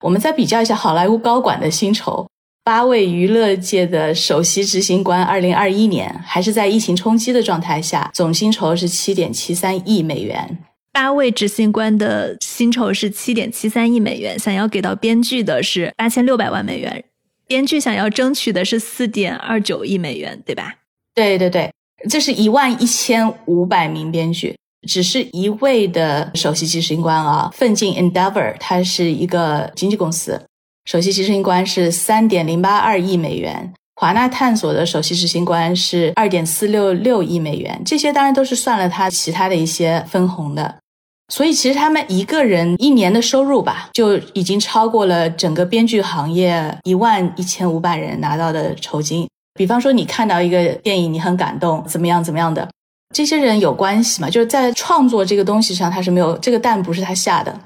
[0.05, 2.29] 我们再比较一下好莱坞高管的薪酬，
[2.63, 10.59] 八位娱乐界的首席执行官，二零二一年还是在疫情冲击的状态下，总薪酬是七点七三亿美元。
[10.93, 17.05] 八位执行官的薪酬是七点七三亿美元，想要给到编剧的是八千六百万美元。
[17.49, 20.77] 编剧想要争取的是四点二九亿美元，对吧？
[21.15, 21.73] 对对对，
[22.09, 24.55] 这是一万一千五百名编剧，
[24.87, 27.51] 只是一位的首席执行官啊。
[27.55, 30.41] 奋进 Endeavor 它是一个经纪公司，
[30.85, 33.73] 首席执行官是三点零八二亿美元。
[33.97, 37.83] 华纳探索的首席执行官是二点四六六亿美元。
[37.85, 40.77] 这些当然都是算了他其他的一些分红的。
[41.29, 49.29] 所以其实他们一个人一年的收入吧，就已经超过了整个编剧行业一万一千五百人拿到的酬金。
[49.55, 52.67] 比方说，你看到一个电影，你很感动，怎么样怎么样的，
[53.15, 54.31] 这些人有关系嘛？
[54.31, 57.61] 就是在创作这个东西上，他是没有这个蛋不是他下的。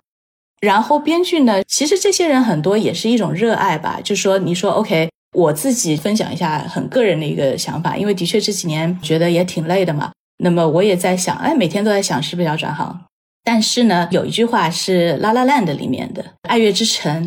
[0.61, 4.01] 然后编剧呢，其实这些人很多也是一种热爱吧。
[4.03, 10.11] 就说你说 OK，我自己分享一下很个人的一个想法，因为的确这几年觉得也挺累的嘛。
[10.39, 13.01] 那么我也在想，哎，每天都在想是不是要转行。
[13.45, 17.24] 但是呢，有一句话是《La La Land》里面的《爱乐之城》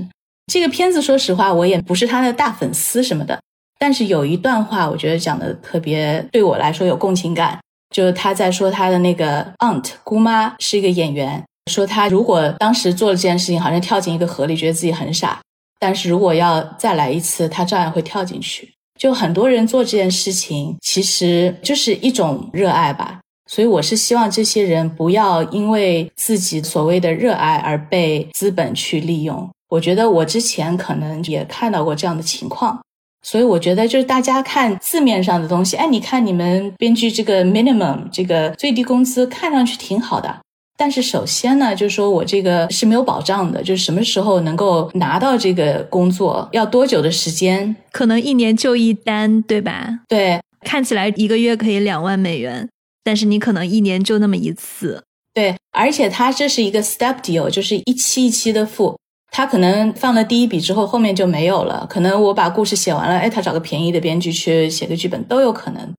[0.51, 3.39] 这个片子，说实话，我也不是他的大粉丝什么的。
[3.77, 7.59] 但是有一段话，我觉得讲的特别对我来说有共情感，
[7.93, 15.39] 就是他在说他的那个 aunt 姑妈是一个演员，说他如果当时做了这件事情，好像跳进一个河里，觉得自己很傻。
[15.79, 18.71] 但是如果要再来一次，他照样会跳进去。
[18.97, 23.19] 就很多人做这件事情，其实就是一种热爱吧。
[23.47, 29.49] 所以我是希望这些人不要因为自己所谓的热爱而被资本去利用。
[29.69, 32.79] 我觉得我之前可能也看到过这样的情况。
[33.23, 40.37] 所以我觉得就是大家看字面上的东西，哎，你看你们编剧这个 minimum 这个最低工资看上去挺好的。
[40.77, 50.01] 但是首先呢，就是说我这个是没有保障的，就是什么时候能够拿到这个工作，要多久的时间，可能一年就一单，对吧？
[50.07, 52.69] 对，看起来一个月可以两万美元，
[53.05, 55.01] 但是你可能一年就那么一次。
[55.33, 58.97] 对，而且它这是一个 step deal，就是一期一期的付，
[59.31, 61.85] 他可能放了第一笔之后，后面就没有了。
[61.89, 65.93] 可能我把故事写完了，哎，他找个便宜的编剧去写个剧本都有可能。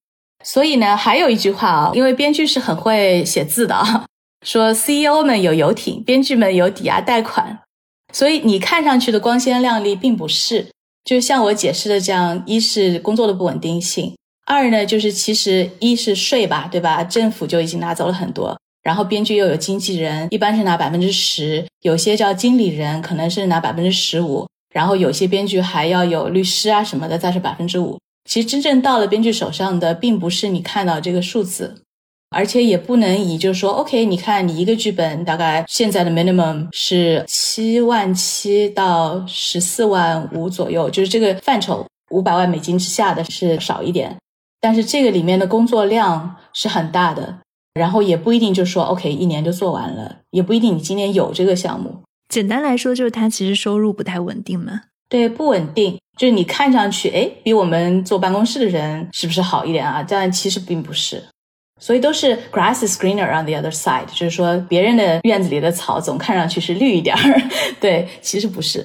[0.45, 4.05] 所以呢，还有一句话啊，因为编剧是很会写字的啊。
[4.45, 7.61] 说 CEO 们有游艇，编剧们有抵押贷款，
[8.13, 10.69] 所以你看上去的光鲜亮丽并不是。
[11.05, 14.15] 就像我解释的这样，一是工作的不稳定性，
[14.47, 17.05] 二呢就是其实一是税吧，对吧？
[17.05, 27.99] 政府就已经拿走了很多，然后编剧又有经纪人，一般是拿百分之十，有些叫经理人可能是拿百分之十五，然后有些编剧还要有律师啊什么的，再是百分之五。
[28.29, 31.83] 其实真正到了编剧手上的，并不是你看到这个数字。
[32.31, 44.15] 而且也不能以就是说，OK，你看你一个剧本大概现在的 minimum 是七万七到十四万五左右，就是这个范畴，五百万美金之下的是少一点，
[44.67, 47.39] 但是这个里面的工作量是很大的，
[47.75, 52.03] 然后也不一定就说 OK 一年就做完了，也不一定你今年有这个项目。
[52.29, 54.81] 简单来说，就是它其实收入不太稳定嘛。
[55.09, 60.05] 对，不稳定，就是你看上去哎，比我们坐办公室的人是不是好一点啊？
[60.09, 61.23] 但其实并不是。
[61.81, 67.41] 所以都是 grass is greener on the other side，就是说别人的院子里的草总看上去是绿一点儿，
[67.79, 68.85] 对，其实不是。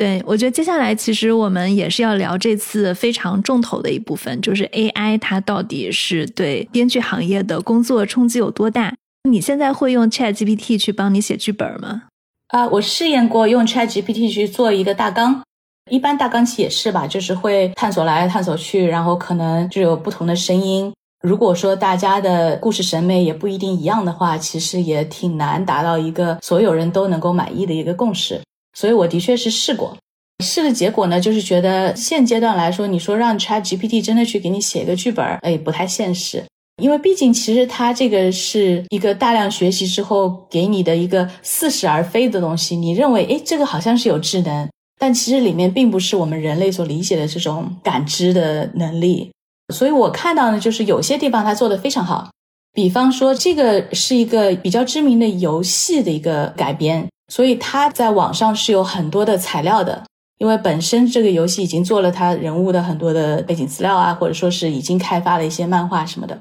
[0.00, 8.94] 对我觉得接下来其实我们也是要聊这次非常重头的一部分，就是 AI 它到底是对编剧行业的工作冲击有多大？
[9.28, 12.04] 你现在会用 Chat GPT 去帮你写剧本吗？
[12.48, 15.42] 啊，我试验过用 Chat GPT 去做一个大纲，
[15.90, 20.90] 一般大纲其也是吧，就是会探索来探索去，然后可能就有不同的声音。
[21.22, 28.40] 如果说大家的故事审美也不一定一样的话，其实也挺难达到一个所有人都能够满意的一个共识。
[28.74, 29.96] 所以我的确是试过，
[30.44, 36.44] 试的结果呢，就是觉得现阶段来说，你说让 Chat GPT 真的去给你写一个剧本，哎，不太现实。
[36.82, 42.74] 因为毕竟其实它这个是一个大量学习之后给你的一个似是而非的东西。
[42.74, 44.66] 你认为，哎，这个好像是有智能，
[44.98, 49.30] 但其实里面并不是我们人类所理解的这种感知的能力。
[49.74, 52.30] 所以我看到呢，就是有些地方它做的非常好，
[52.72, 60.04] 比方说这个是一个比较知名的游戏的一个改编，所以他在网上是有很多的材料的，
[60.36, 66.38] 因为本身这个游戏已经做了他人物的很多的背景资料啊，或者说是已经开发了一些漫画什么的。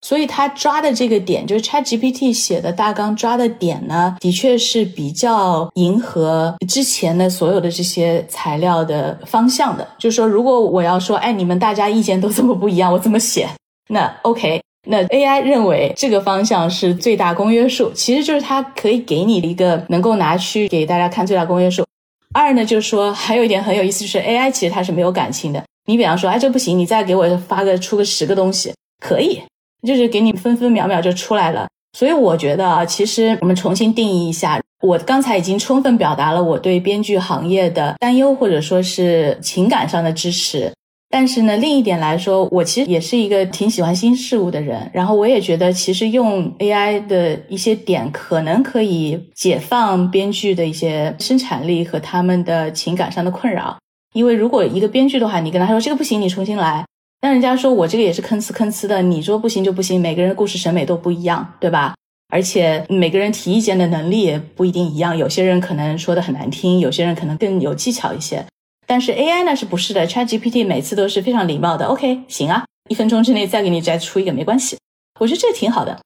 [0.00, 9.84] 所以他抓的这个点，就是 ChatGPT 写的大纲抓的点呢，的确是比较迎合之前的所有的这些材料的方向的。
[9.98, 13.48] 就是说，如果我要说，哎，你们大家意见都这么不一样，我怎么写？
[13.88, 21.84] 那 OK，那 AI 认为这个方向是最大公约数，其实就是它可以给你一个能够拿去给大家看最大公约数。
[22.32, 25.62] 二呢，就是说还有一点很有意思，就是 AI 其实它是没有感情的。
[25.86, 28.72] 你比方说，哎，这不行，你再给我发个出个十个东西，
[29.02, 29.40] 可以。
[29.86, 34.60] 就是给你分分秒秒就出来了，所以我觉得啊，其实我们重新定义一下。
[34.82, 40.72] 我刚才已经充分表达了我对编剧行业的担忧，或者说是情感上的支持。
[41.10, 44.90] 但是呢，另一点来说，我其实也是一个挺喜欢新事物的人。
[44.92, 53.78] 然后我也觉得，其实用 AI 的一些点，可能可以解放编剧的一些生产力和他们的情感上的困扰。
[54.14, 56.84] 因为如果一个编剧的话，你跟他说这个不行，你重新来。
[57.22, 61.94] 那人家说我这个也是吭哧吭哧的，你说不行就不行，每个人的故事审美都不一样，对吧？
[62.28, 68.44] 而且每个人提意见的能力也不一定一样，有些人可能说的很难听，有些人可能更有技巧一些。
[68.88, 74.78] 但是 AI 呢是不是的？ChatGPT 每次都是非常礼貌的，OK，行啊，一分钟之内再给你摘出一个没关系，
[75.20, 76.00] 我觉得这挺好的。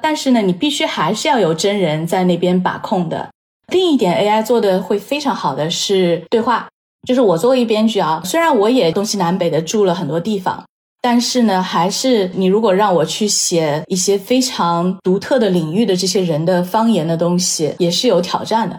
[0.00, 3.28] 但是呢，你必须还是要有真人在那边把控的。
[3.72, 6.68] 另一点，AI 做的会非常好的是对话。
[7.06, 10.64] 就是我作为编剧啊，虽然我也东西南北的住了很多地方，
[11.02, 18.78] 但是呢，还是你如果让我去写一些非常独特的领域的这些人的方言的东西，也是有挑战的。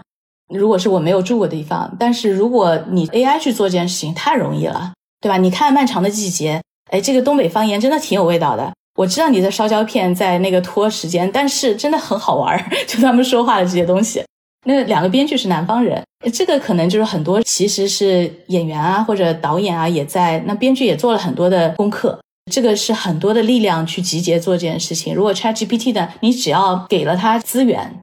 [0.50, 5.36] 如果是我没有住过的地方，但是如果你 AI 去做这件事情，太容易了，对吧？
[5.36, 6.60] 你看《漫长的季节》，
[6.92, 8.72] 哎，这个东北方言真的挺有味道的。
[8.96, 14.22] 我知道你在烧胶片，在那个拖时间，但是真的很好玩儿， 就他们说话的这些东西。
[14.66, 22.18] 那两个编剧是南方人，这个可能就是很多其实是演员啊或者导演啊也在，那编剧也做了很多的功课。
[22.50, 25.14] 这个是很多的力量去集结做这件事情。
[25.14, 28.00] 如果 ChatGPT 呢，你只要给了它资源，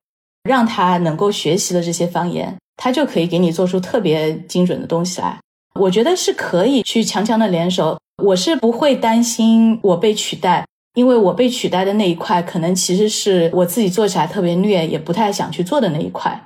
[0.48, 5.38] 让他能够学习的这些方言，他就可以给你做出特别精准的东西来。
[5.80, 7.95] 我觉得是可以去强强的联手。
[8.24, 16.41] 我是不会担心我被取代，因为我被取代的那一块，可能其实是我自己做起来特别虐，也不太想去做的那一块。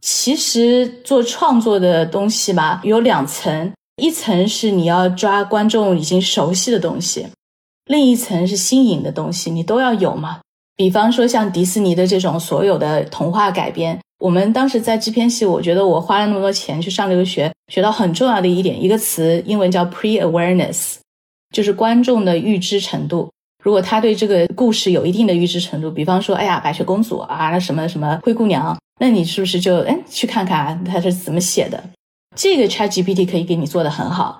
[0.00, 7.26] 其实做创作的东西嘛，有两层，一层是你要抓观众已经熟悉的东西，
[7.86, 10.38] 另一层是新颖的东西，你都要有嘛。
[10.76, 20.96] 比方说像迪士尼的这种所有的童话改编，我们当时在制片系，我觉得我花了那么多钱去上这个学，学到很重要的一点，一个词，英文叫 pre-awareness。
[21.54, 23.30] 就是观众的预知程度，
[23.62, 31.82] 如果他对这个故事有一定的预知程度，比方说，哎呀，白雪公主啊，那什么什么灰姑娘，那你是不是就哎去看看他是怎么写的？
[32.34, 34.38] 这个 Chat GPT 可以给你做的很好。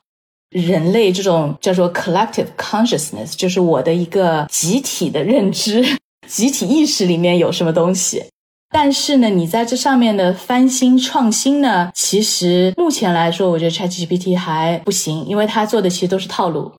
[0.50, 5.82] 人类这种叫做 collective consciousness，就是我的一个集体的认知、
[6.26, 8.24] 集体意识里面有什么东西。
[8.70, 16.72] 但是呢，你在这上面的翻新创新呢，其实目前来说，我觉得 Chat GPT 还不行，因为它做的其实都是套路。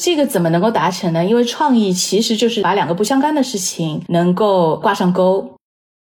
[0.00, 1.24] 这个怎么能够达成呢？
[1.24, 5.50] 因为创意其实就是把两个不相干的事情能够挂上钩。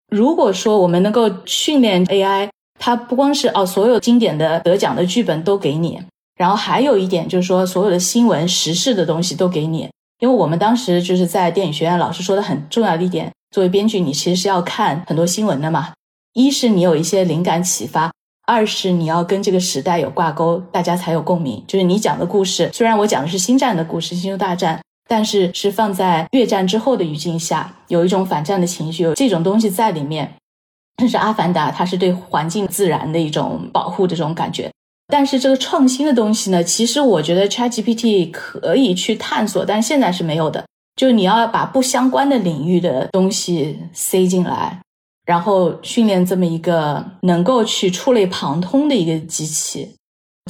[0.10, 6.00] 如果说我们能够训练 AI，它不光是哦，所有经典的得奖的剧本都给你，
[6.36, 9.90] 然后还有一点就是说，所有的新闻时事的东西都给你。
[10.22, 15.92] 因为我们当时就是在电影学院，老师说的很重要的一点，作为编剧，你其实是要看很多新闻的嘛。
[16.34, 18.12] 一是你有一些灵感启发。
[18.46, 21.64] 二是你要跟这个时代有挂钩，大家才有共鸣。
[21.68, 30.32] 就是你讲的故事，虽然我讲的是星战的故事，星球大战，但是是放在越战之后的语境下，有一种反战的情绪，有这种东西在里面。
[30.98, 34.70] 但是《阿凡达》它是对环境自然的一种保护的这种感觉。
[35.12, 40.64] 但是这个创新的东西呢，其实我觉得 ChatGPT 可以去探索，但现在是没有的。
[40.96, 44.80] 就是你要把不相关的领域的东西塞进来。
[45.24, 49.88] 然后训练这么一个能够去触类旁通的一个机器，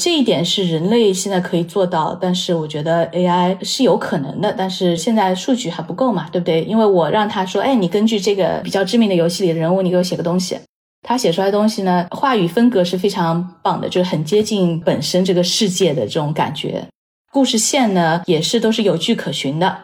[0.01, 6.63] 这一点是人类现在可以做到，但是我觉得 AI 是有可能的，但是现在数据还不够嘛，对不对？
[6.63, 10.57] 因为我让他说，哎，你根据这个比较知名的游戏里的人物，你给我写个东西，
[11.01, 16.87] 他写出来的东西呢，话语风格是非常棒的，就是很接近本身这个世界的这种感觉，
[17.31, 19.81] 故事线呢也是都是有据可循的。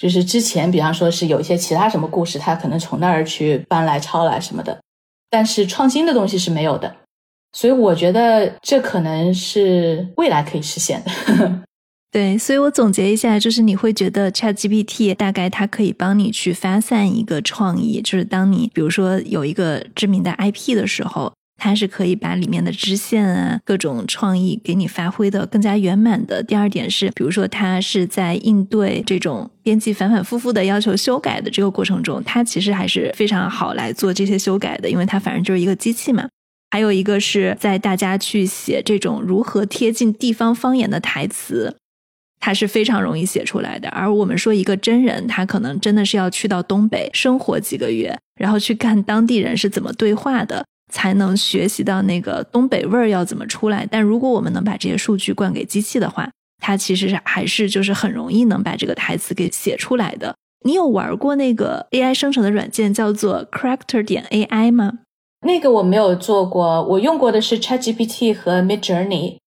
[0.00, 4.80] 就是之前，比方说是有一些其他什么故事，他可能从那儿去搬来抄来什么的，
[5.30, 6.96] 但是创新的东西是没有的，
[7.52, 11.62] 所以我觉得这可能是未来可以实现的。
[12.14, 21.32] 对，所以我总结一下，就是你会觉得 ChatGPT 大概它可以帮你去发散一个创意，就是当你比如说有一个知名的 IP 的时候。
[21.56, 26.42] 它是可以把里面的支线啊、各种创意给你发挥的更加圆满的。
[26.42, 36.28] 第二点是，比如说它是在应对这种编辑反反复复的要求修改的这个过程中，它其实还是非常好来做这些修改的，因为它反正就是一个机器嘛。
[36.72, 41.76] 还有一个是在大家去写这种如何贴近地方方言的台词，
[42.44, 43.88] 它是非常容易写出来的。
[43.88, 50.62] 而我们说一个真人，他可能真的是要去到东北生活几个月，然后去看当地人是怎么对话的。
[50.92, 53.88] 才能学习到那个东北味儿要怎么出来。
[53.90, 56.30] 但如果我们能把这些数据灌给机器的话，
[56.62, 60.36] 它其实是还是就是很容易能把这个台词给写出来的。
[60.64, 64.92] 你有玩过那个 AI 生成的软件叫做 Character 点 AI 吗？
[65.46, 69.38] 那个我没有做过，我用过的是 ChatGPT 和 Midjourney。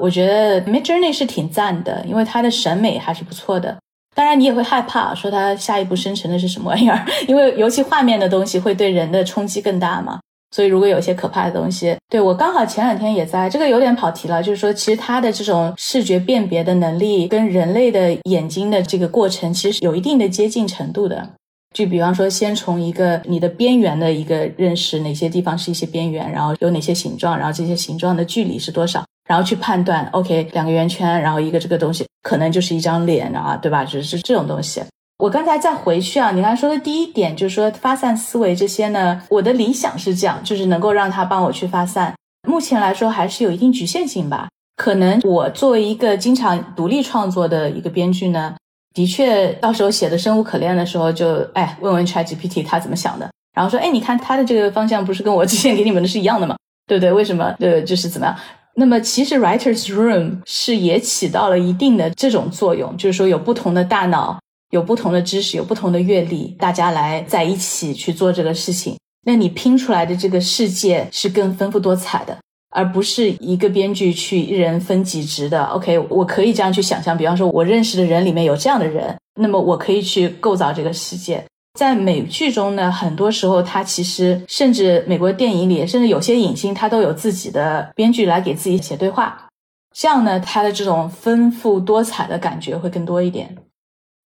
[0.00, 3.76] 我觉得 Midjourney 是挺赞的，因为它的审美还是不错的。
[4.14, 10.18] 当然，你也会害怕说它下一步生成的是什么玩意儿， 因为尤其画面的东西会对人的冲击更大嘛。
[10.52, 21.28] 所以，如果有些可怕的东西，对我刚好前两天也在这个有点跑题了，就是说，其实它的这种视觉辨别的能力跟人类的眼睛的这个过程，其实有一定的接近程度的。
[21.74, 33.84] 就比方说，先从一个你的边缘的一个认识，哪些地方是一些边缘，然后有哪些形状，然后这些形状的距离是多少，然后去判断，OK，两个圆圈，然后一个这个东西可能就是一张脸啊，对吧？
[33.84, 34.82] 就是这种东西。
[35.18, 42.14] 我刚才再回去啊，你刚才说的第一点就是说发散思维这些呢，我的理想是这样，就是能够让他帮我去发散。
[42.46, 44.48] 目前来说还是有一定局限性吧。
[44.76, 48.54] 可能我作为一个经常独立创作的一个编剧呢，
[48.94, 56.54] 的确到时候写的生无可恋的时候，就哎问问 ChatGPT 他怎么想的，然后说哎你看他的这个方向不是跟我之前给你们的是一样的吗？
[56.86, 57.10] 对不对？
[57.10, 57.56] 为什么？
[57.58, 58.36] 呃，就是怎么样？
[58.76, 64.38] 那么其实 Writers Room 是也起到了一定的这种作用，就是说有不同的大脑。
[64.70, 72.36] 有不同的知识，有不同的阅历，大家来在一起去做这个事情，那你拼出来的这个世界是更丰富多彩的，
[72.70, 75.64] 而不是一个编剧去一人分几职的。
[75.66, 81.42] OK，我可以这样去想象，比方说，我认识的人里面有这样的人，那么我可以去构造这个世界。
[81.76, 89.48] 在美剧中呢，很多时候它其实甚至美国电影里，甚至有些影星他都有自己的编剧来给自己写对话，
[89.94, 93.56] 这样呢，他的这种丰富多彩的感觉会更多一点。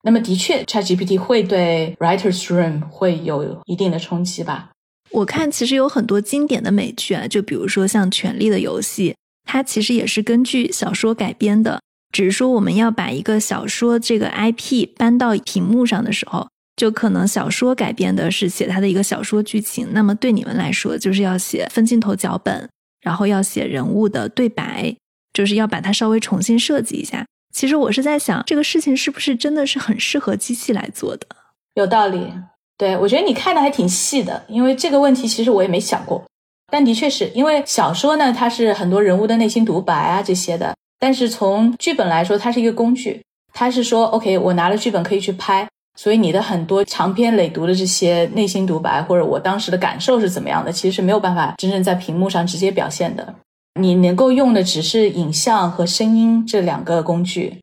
[0.03, 4.71] 那么的确，ChatGPT 会对 Writers Room 会有一定的冲击吧？
[5.11, 9.11] 我看其实有很多经典的美剧啊，就比如说像《权力的游戏》，
[9.45, 11.83] 它其实也是根据小说改编的，
[12.13, 16.49] 只是说我们要把一个小说这个 IP 搬到屏幕上的时候。
[16.81, 22.67] 就可能小说改编的是写它的一个小说剧情，那么对你们来说就是要写分镜头脚本，
[23.03, 24.97] 然后要写人物的对白，
[25.35, 27.27] 就是要把它稍微重新设计一下。
[27.55, 31.27] 其实我是在想，这个事情是不是真的是很适合机器来做的？
[31.75, 32.33] 有道理，
[32.79, 36.25] 对我觉得你看的还挺细的，因为这个问题其实我也没想过，
[36.73, 43.23] 但的确是因为小说呢，它是很多人物的内心独白啊这些的，但是从剧本来说，它是一个工具，
[43.53, 45.69] 它是说 OK，我拿了剧本可以去拍。
[46.03, 53.35] 所以你的很多长篇累读的这些内心独白，或者我当时的感受是怎么样的，其实是没有办法真正在屏幕上直接表现的。
[53.79, 57.59] 你能够用的只是影像和声音这两个工具，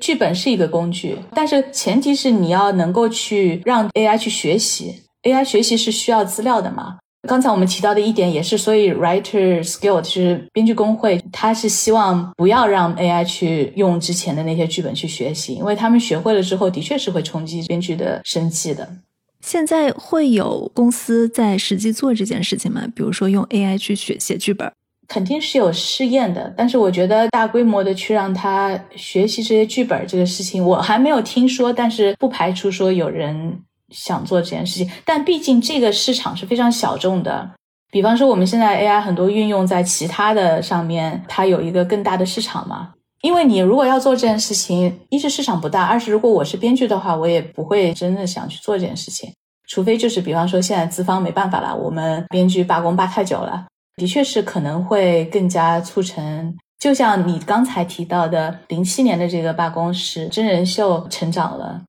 [0.00, 6.98] 剧本是一个工具，但是前提是你要能够去让 AI 去学习，AI 学习是需要资料的嘛。
[7.28, 18.88] 刚才我们提到的一点也是，所以 Writer Skill 就是编剧工会，他是希望不要让 AI 去用之前的那些剧本去学习，因为他们学会了之后，的确是会冲击编剧的生计的。
[19.42, 22.86] 现在会有公司在实际做这件事情吗？
[22.96, 24.72] 比如说用 AI 去写写剧本，
[25.06, 26.52] 肯定是有试验的。
[26.56, 33.60] 但是我觉得大规模的去让他学习这些剧本这个事情，我还没有听说，但是不排除说有人。
[33.90, 37.50] 想做这件事情，但毕竟这个市场是非常小众的。
[37.90, 42.92] 比方说，我们现在 AI 很多运用在其他的上面，它有一个更大的市场嘛。
[43.22, 49.30] 因为你如果要做这件事情，一是市场不大，二是如果我是编剧的话，我也不会真的想去做这件事情。
[49.68, 53.66] 除非就是比方说，现在资方没办法了，我们编剧罢工罢太久了，
[53.96, 56.56] 的确是可能会更加促成。
[56.78, 61.82] 就像你刚才提到的，零七年的这个罢工是真人秀成长了，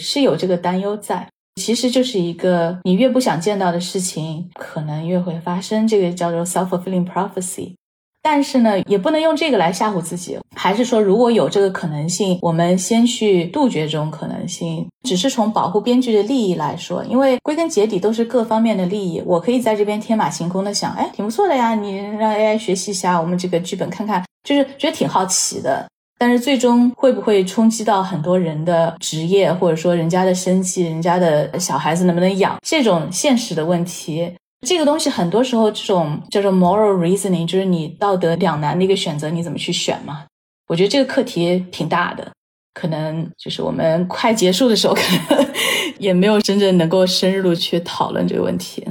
[0.00, 1.26] 是有这个担忧在。
[1.56, 5.86] 其实就是一个你越不想见到的事情，可能越会发生。
[5.88, 7.74] 这个叫做 self-fulfilling prophecy。
[8.22, 10.36] 但是呢，也不能用这个来吓唬自己。
[10.56, 14.84] 还是说，如果有这个可能性，我们先去杜绝这种可能性。
[15.04, 19.22] 只是从保护编剧的利益来说，因为归根结底都是各方面的利益。
[19.24, 25.86] 我可以在这边天马行空的想，哎，挺不错的呀，你让 AI 学习一下我们这个剧本，看看，就是觉得挺好奇的。
[26.18, 34.32] 但是最终会不会冲击到很多人的职业，或者说人家的生计、人家的小孩子能不能养这种现实的问题？
[34.66, 40.24] 这个东西很多时候这种叫做 moral reasoning，就是你道德两难的一个选择，你怎么去选嘛？
[40.68, 42.26] 我觉得这个课题挺大的，
[42.72, 45.02] 可能就是我们快结束的时候，可
[45.34, 45.46] 能
[46.00, 48.84] 也没有真正能够深入去讨论这个问题。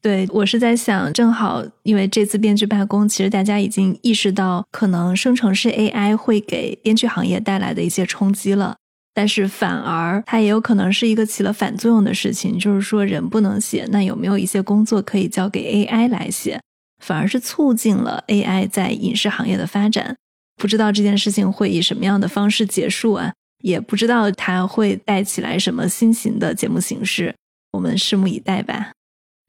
[0.00, 8.76] 对我是在想，正好因为这次编剧罢工，其实大家已经意识到，可能生成式 AI 会给编剧行业带来的一些冲击了。
[9.12, 16.60] 但是反而它也有可能是一个起了反作用的事情，就是说人不能写，那有没有一些工作可以交给 AI 来写，
[17.04, 20.16] 反而是促进了 AI 在影视行业的发展。
[20.56, 23.32] 不知道这件事情会以什么样的方式结束啊？
[23.64, 27.34] 也不知道它会带起来什么新型的节目形式，
[27.72, 28.92] 我们拭目以待吧。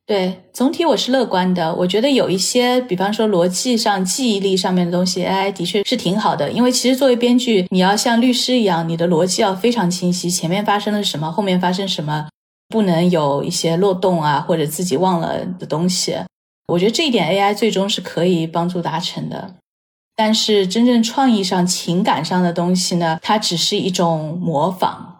[0.10, 1.72] 对，总体我是乐观的。
[1.76, 6.51] 我觉得有一些，比方说逻辑上、记忆力上面的东西，AI 的确是挺好的。
[6.51, 12.28] 因为其实作为编剧，你要像律师一样，你的逻辑要非常清晰，前面发生了什么，后面发生什么，
[12.70, 16.16] 不能有一些漏洞啊，或者自己忘了的东西。
[16.70, 19.57] 我觉得这一点 AI 最终是可以帮助达成的。
[20.16, 25.20] 但是真正创意上、情感上的东西呢，它只是一种模仿，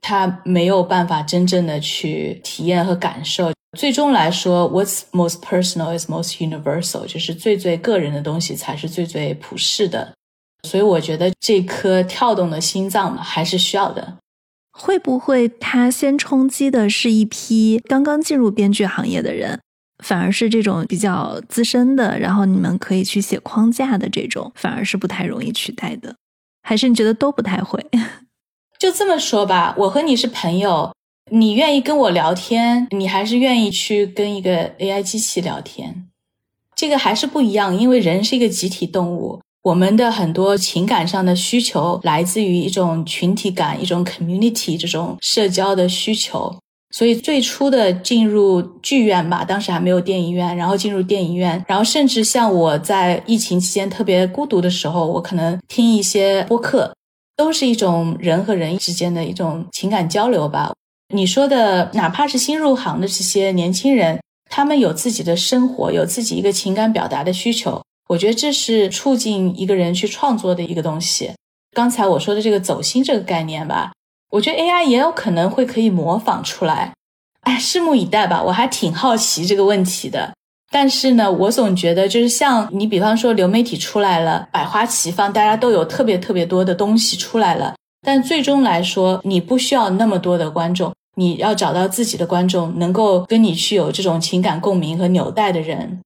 [0.00, 3.52] 它没有办法真正的去体验和感受。
[3.72, 10.14] 最终来说，What's most personal is most universal，就是最最个人的东西才是最最普世的。
[10.62, 14.16] 所以我觉得这颗跳动的心脏嘛，还是需要的。
[14.72, 19.60] 会不会他先冲击的是一批刚刚进入编剧行业的人，
[20.02, 26.16] 反而是这种比较资深的，然后你们可以去写框架的这种，反而是不太容易取代的？
[26.62, 27.84] 还是你觉得都不太会？
[28.78, 30.92] 就这么说吧，我和你是朋友。
[31.28, 36.06] 你愿意跟我聊天，你还是愿意去跟一个 AI 机器聊天？
[36.76, 39.40] 这个还是不一样，因为人是一个集体动物。
[39.64, 46.54] 我们的很多情感上的需求来自于一种群体感，一种 community 这种社交的需求。
[46.94, 56.94] 所以最初的进入剧院吧，当时还没有电影院，然后进入电影院，然后甚至像我在疫情期间特别孤独的时候，我可能听一些播客，
[57.36, 60.72] 都是一种人和人之间的一种情感交流吧。
[61.14, 67.80] 你说的，哪怕是新入行的这些年轻人，他们有自己的生活，有自己一个情感表达的需求。
[68.08, 71.32] 我觉得这是促进一个人去创作的一个东西。
[71.74, 73.92] 刚才我说的这个走心这个概念吧，
[74.30, 76.92] 我觉得 AI 也有可能会可以模仿出来。
[77.42, 78.42] 哎，拭目以待吧。
[78.42, 80.34] 我还挺好奇这个问题的。
[80.72, 87.76] 但是呢，我总觉得就是像你，比方说流媒体出来了，百花齐放，大家都有特别特别多的东西出来了。
[88.04, 96.00] 但最终来说，你不需要那么多的观众，你要找到自己的观众，能够跟你去有这种情感共鸣和纽带的人。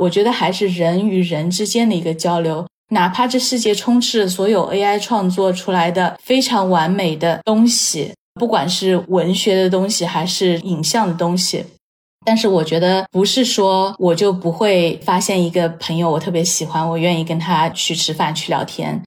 [0.00, 11.64] 我觉得还是人与人之间的一个交流，哪怕这世界充斥所有 AI 创作出来的非常完美的东西，不管是文学的东西还是影像的东西，
[12.26, 19.00] 但是我觉得不是说我就不会发现一个朋友我特别喜欢，我愿意跟他去吃饭去聊天。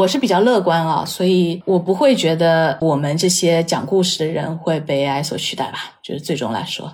[0.00, 6.92] 我是比较乐观啊，所以我不会觉得我们这些讲故事的人会被 AI 所取代吧，就是最终来说。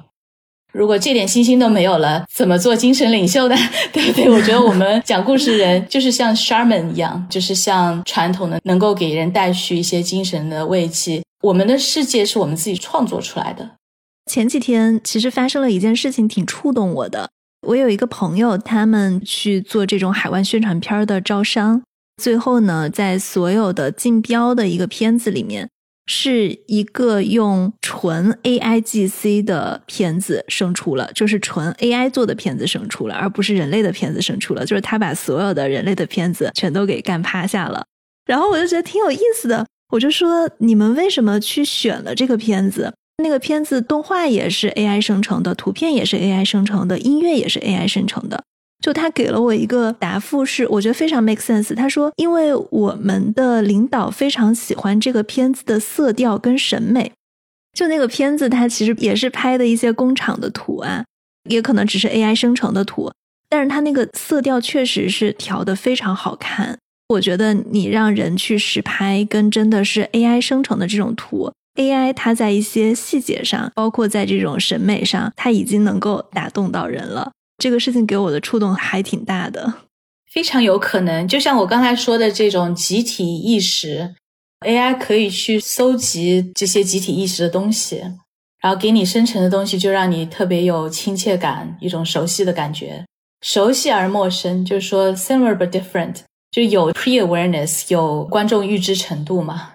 [0.70, 3.57] 如果这点信心都没有了，怎么做精神领袖呢？
[3.90, 4.30] 对不对？
[4.30, 11.22] 我觉得我们讲故事的人就是像 Sharman 一样，就是像传统的能够给人带去一些精神的慰藉。
[11.42, 13.70] 我们的世界是我们自己创作出来的。
[14.30, 17.30] 前几天其实发生了一件事情，挺触动我的。
[17.66, 21.82] 我有一个朋友，他们去做这种海外宣传片的招商，
[22.20, 25.68] 最后呢，在所有的竞标的一个片子里面。
[26.12, 34.66] 是一个用纯 AI GC 的片子胜出了，就是纯 AI 做的片子胜出了，而不是人类的片子胜出了。
[34.66, 37.84] 就是他把所有的人类的片子全都给干趴下了。
[38.26, 42.92] 然后我就觉得挺有意思的，我就说你们为什么去选了这个片子？
[43.22, 48.42] 那个片子动画也是 AI 生成的，图片也是 AI 生成的，音乐也是 AI 生成的。
[48.81, 51.74] 就他给了我一个答复，是我觉得非常 make sense。
[51.74, 57.12] 他说，因为我们的领导非常喜欢这个片子的色调跟审美，
[57.74, 61.05] 就那个片子它其实也是拍的一些工厂的图啊，
[61.51, 63.12] 也可能只是 AI 生成的图，
[63.51, 66.78] 但是它那个色调确实是调的非常好看。
[67.09, 77.33] 我觉得你让人去实拍，跟真的是 AI 生成的这种图，AI 它在一些细节上，包括在这种审美上，它已经能够打动到人了。
[77.61, 79.74] 这个事情给我的触动还挺大的，
[80.32, 84.14] 非常有可能，就像我刚才说的这种集体意识
[84.66, 87.98] ，AI 可以去搜集这些集体意识的东西，
[88.62, 93.04] 然后给你生成的东西就让你特别有亲切感，一种熟悉的感觉，
[93.42, 96.16] 熟悉而陌生，就是说 similar but different，
[96.50, 99.72] 就有 pre awareness，有观众预知程度嘛。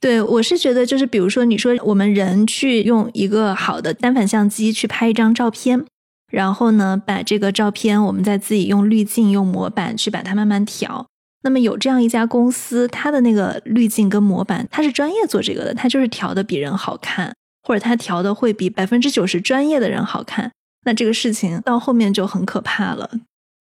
[0.00, 5.84] 对我是觉得，就是比如说你说我们人去用一个好的单反相机去拍一张照片。
[6.30, 11.06] 然后呢，把这个照片，我们再自己用滤镜、用模板去把它慢慢调。
[11.42, 20.52] 那么有这样一家公司，它的那个滤镜跟模板，它是专业做这个的，它就是调的比人好看，或者它调的会比百分之九十专业的人好看。
[20.84, 23.10] 那这个事情到后面就很可怕了。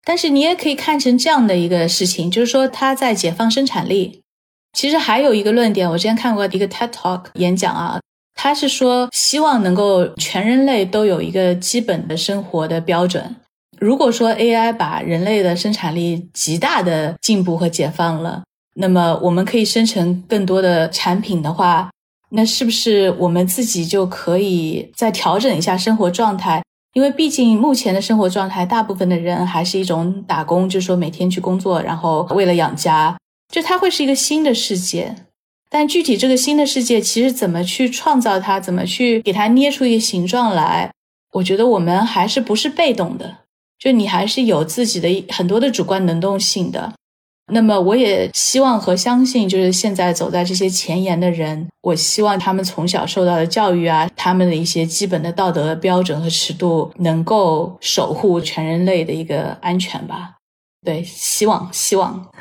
[0.04, 4.22] 但是你也可以看成这样的一个事情，就是说它在解放生产力。
[4.74, 8.00] 其实还有一个论点，我之前看过一个 TED Talk 演讲啊。
[8.38, 13.36] 他是说，希望能够全人类都有一个基本的生活的标准。
[13.80, 18.44] 如果说 AI 把人类的生产力极大的进步和解放了，
[18.76, 21.90] 那么我们可以生成更多的产品的话，
[22.30, 26.64] 那是不是我们自己就可以再调整一下生活状态？
[26.94, 33.16] 因为毕竟目前的生活状态，大部分的人还是一种打工，就是说每天去工作，然后为了养家，
[33.54, 35.16] 就它会是一个新的世界。
[35.70, 40.92] 但具体这个新的世界，其实怎么去创造它，怎么去给它捏出一个形状来？
[41.34, 43.40] 我觉得我们还是不是被动的，
[43.78, 46.94] 就你还是有自己的很多的主观能动性的。
[47.52, 60.37] 那么，我也希望和相信，就是现在走在这些前沿的人，我希望他们从小受到的教育啊，他们的一些基本的道德标准和尺度，能够守护全人类的一个安全吧。
[60.88, 62.32] 对，希望希望，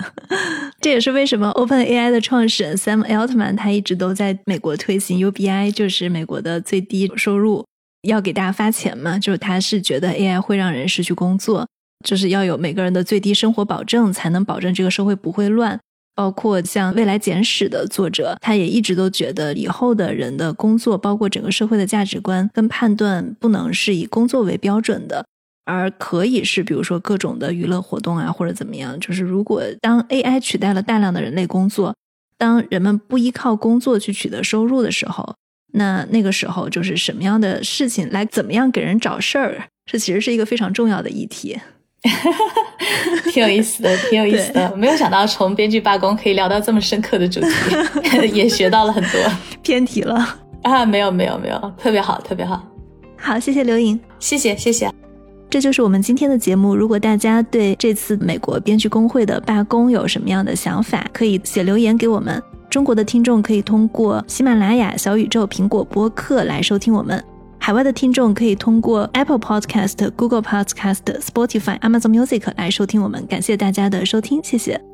[0.78, 7.64] 这也是为什么 Open AI 的创始人 Sam Altman 他一直都在美国推行 UBI，就是美国的最低收入，
[8.02, 9.18] 要给大家发钱嘛。
[9.18, 11.66] 就是他是觉得 AI 会让人失去工作，
[12.04, 15.80] 就是要有每个人的最低生活保证，才能保证这个社会不会乱。
[16.14, 25.24] 包括像未来简史的作者，他也一直都觉得以后的人的工作，包括整个社会的价值观跟判断，不能是以工作为标准的。
[25.64, 28.98] 而可以是比如说各种的娱乐活动啊，或者怎么样。
[29.00, 31.94] 就是如果当 AI 取代了大量的人类工作，
[32.36, 35.34] 当人们不依靠工作去取得收入的时候，
[35.72, 41.58] 那那个时候就是什么样的事情来怎么样给人找事儿，这其实是一个非常重要的议题。
[43.32, 44.76] 挺有意思的，挺有意思的。
[44.76, 49.20] 没有想到从编剧罢工可以聊到这么深刻的主题， 也学到了很多。
[49.62, 50.14] 偏题了
[50.62, 50.84] 啊？
[50.84, 52.62] 没有，没有，没有，特别好，特别好。
[53.16, 55.03] 好，谢谢刘颖，谢谢，谢谢。
[55.54, 56.74] 这就是我们今天的节目。
[56.74, 62.42] 如果大家对这次美国编剧工会的罢工有什么样的想法，可以写留言给我们。
[62.68, 67.22] 中国的听众可以通过喜马拉雅、小宇宙、苹果播客来收听我们。
[67.60, 73.24] 海外的听众可以通过 Apple Podcast、Google Podcast、Spotify、Amazon Music 来收听我们。
[73.28, 74.93] 感谢大家的收听，谢谢。